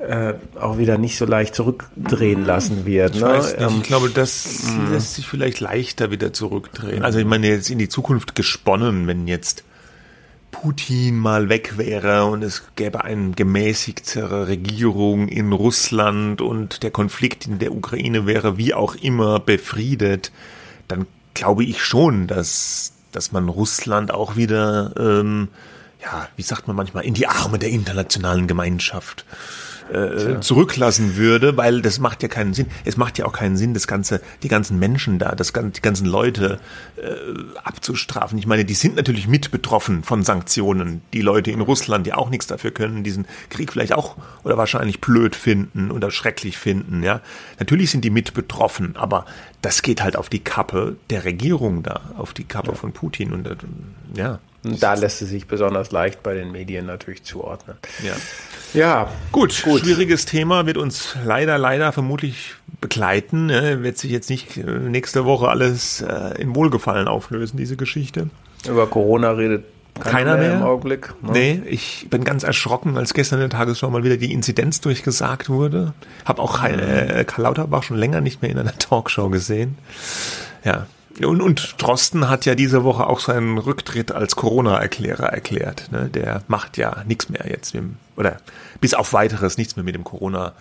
[0.07, 3.15] äh, auch wieder nicht so leicht zurückdrehen lassen wird.
[3.15, 3.55] Ich, ne?
[3.57, 7.03] ähm, ich glaube, das ähm, lässt sich vielleicht leichter wieder zurückdrehen.
[7.03, 9.63] Also ich meine jetzt in die Zukunft gesponnen, wenn jetzt
[10.51, 17.47] Putin mal weg wäre und es gäbe eine gemäßigtere Regierung in Russland und der Konflikt
[17.47, 20.31] in der Ukraine wäre wie auch immer befriedet,
[20.87, 25.47] dann glaube ich schon, dass dass man Russland auch wieder, ähm,
[26.01, 29.25] ja, wie sagt man manchmal, in die Arme der internationalen Gemeinschaft
[29.91, 32.67] äh, zurücklassen würde, weil das macht ja keinen Sinn.
[32.85, 36.05] Es macht ja auch keinen Sinn, das ganze, die ganzen Menschen da, das die ganzen
[36.05, 36.59] Leute
[36.97, 37.03] äh,
[37.63, 38.37] abzustrafen.
[38.37, 41.01] Ich meine, die sind natürlich mit betroffen von Sanktionen.
[41.13, 45.01] Die Leute in Russland, die auch nichts dafür können, diesen Krieg vielleicht auch oder wahrscheinlich
[45.01, 47.03] blöd finden oder schrecklich finden.
[47.03, 47.21] Ja,
[47.59, 49.25] natürlich sind die mit betroffen, aber
[49.61, 52.75] das geht halt auf die Kappe der Regierung da, auf die Kappe ja.
[52.75, 53.55] von Putin und äh,
[54.63, 54.71] ja.
[54.79, 57.77] Da lässt es sich besonders leicht bei den Medien natürlich zuordnen.
[58.03, 58.13] Ja.
[58.73, 59.09] Ja.
[59.31, 59.81] Gut, gut.
[59.81, 63.47] schwieriges Thema wird uns leider, leider vermutlich begleiten.
[63.47, 63.83] Ne?
[63.83, 68.29] Wird sich jetzt nicht äh, nächste Woche alles äh, in Wohlgefallen auflösen, diese Geschichte.
[68.67, 69.65] Über Corona redet
[69.99, 71.13] keiner, mehr, mehr, im Augenblick.
[71.21, 71.31] Ne?
[71.31, 75.49] Nee, ich bin ganz erschrocken, als gestern in der Tagesschau mal wieder die Inzidenz durchgesagt
[75.49, 75.93] wurde.
[76.25, 79.77] Hab auch äh, Karl Lauterbach schon länger nicht mehr in einer Talkshow gesehen.
[80.63, 80.87] Ja,
[81.21, 85.91] und, und Drosten hat ja diese Woche auch seinen Rücktritt als Corona-Erklärer erklärt.
[85.91, 86.09] Ne?
[86.09, 87.75] Der macht ja nichts mehr jetzt,
[88.15, 88.37] oder
[88.83, 90.51] bis auf weiteres nichts mehr mit dem Corona.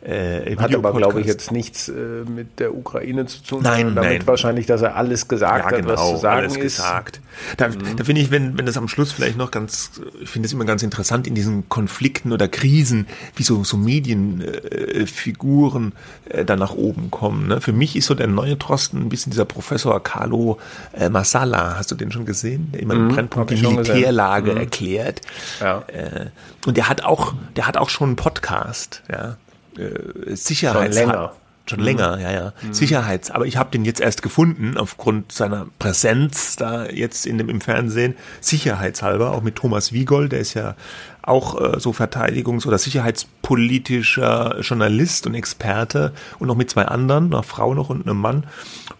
[0.00, 1.92] Äh, hat aber, glaube ich, jetzt nichts äh,
[2.24, 3.64] mit der Ukraine zu tun.
[3.64, 4.26] Nein, damit nein.
[4.28, 6.76] wahrscheinlich, dass er alles gesagt ja, genau, hat, was genau, zu sagen alles ist.
[6.76, 7.20] Gesagt.
[7.56, 7.96] Da, mhm.
[7.96, 10.66] da finde ich, wenn, wenn das am Schluss vielleicht noch ganz, ich finde es immer
[10.66, 15.94] ganz interessant in diesen Konflikten oder Krisen, wie so, so Medienfiguren
[16.28, 17.48] äh, äh, dann nach oben kommen.
[17.48, 17.60] Ne?
[17.60, 20.60] Für mich ist so der neue Drosten ein bisschen dieser Professor Carlo
[20.92, 21.74] äh, Masala.
[21.76, 22.68] Hast du den schon gesehen?
[22.72, 24.58] Der immer mhm, Brennpunkt die Militärlage mhm.
[24.58, 25.22] erklärt.
[25.60, 25.82] Ja.
[25.88, 26.26] Äh,
[26.66, 29.38] und der hat auch, der der hat auch schon einen Podcast, ja.
[29.78, 31.32] Äh, Sicherheits schon länger.
[31.66, 31.84] Schon mhm.
[31.86, 32.52] länger, ja, ja.
[32.60, 32.74] Mhm.
[32.74, 33.30] Sicherheits.
[33.30, 37.62] Aber ich habe den jetzt erst gefunden, aufgrund seiner Präsenz da jetzt in dem, im
[37.62, 40.74] Fernsehen, sicherheitshalber, auch mit Thomas Wiegold, der ist ja
[41.22, 47.42] auch äh, so verteidigungs- oder sicherheitspolitischer Journalist und Experte und noch mit zwei anderen, einer
[47.42, 48.44] Frau noch und einem Mann.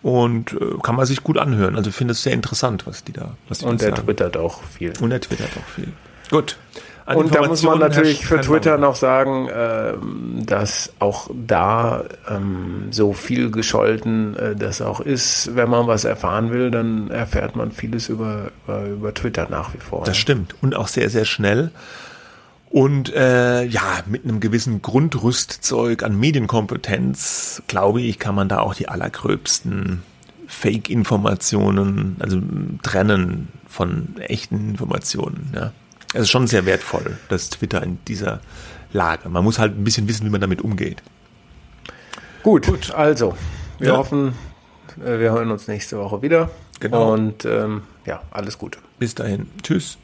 [0.01, 1.77] Und äh, kann man sich gut anhören.
[1.77, 4.07] Also ich finde es sehr interessant, was die da was die Und der sagen.
[4.07, 4.95] twittert auch viel.
[5.01, 5.93] Und der twittert auch viel.
[6.31, 6.57] Gut.
[7.07, 9.93] Und da muss man natürlich für Twitter noch sagen, äh,
[10.45, 15.55] dass auch da ähm, so viel gescholten äh, das auch ist.
[15.55, 19.79] Wenn man was erfahren will, dann erfährt man vieles über, über, über Twitter nach wie
[19.79, 20.05] vor.
[20.05, 20.55] Das stimmt.
[20.63, 21.73] Und auch sehr, sehr schnell.
[22.71, 28.75] Und äh, ja, mit einem gewissen Grundrüstzeug an Medienkompetenz, glaube ich, kann man da auch
[28.75, 30.03] die allergröbsten
[30.49, 32.41] Fake-Informationen, also
[32.83, 35.53] trennen von echten Informationen.
[35.55, 35.73] Ja.
[36.15, 38.41] Es ist schon sehr wertvoll, das Twitter in dieser
[38.93, 39.29] Lage.
[39.29, 41.03] Man muss halt ein bisschen wissen, wie man damit umgeht.
[42.45, 42.93] Gut, Gut.
[42.93, 43.37] also,
[43.79, 43.97] wir ja.
[43.97, 44.35] hoffen,
[45.05, 46.51] äh, wir hören uns nächste Woche wieder.
[46.79, 47.13] Genau.
[47.13, 48.79] Und ähm, ja, alles Gute.
[48.99, 49.51] Bis dahin.
[49.63, 49.99] Tschüss.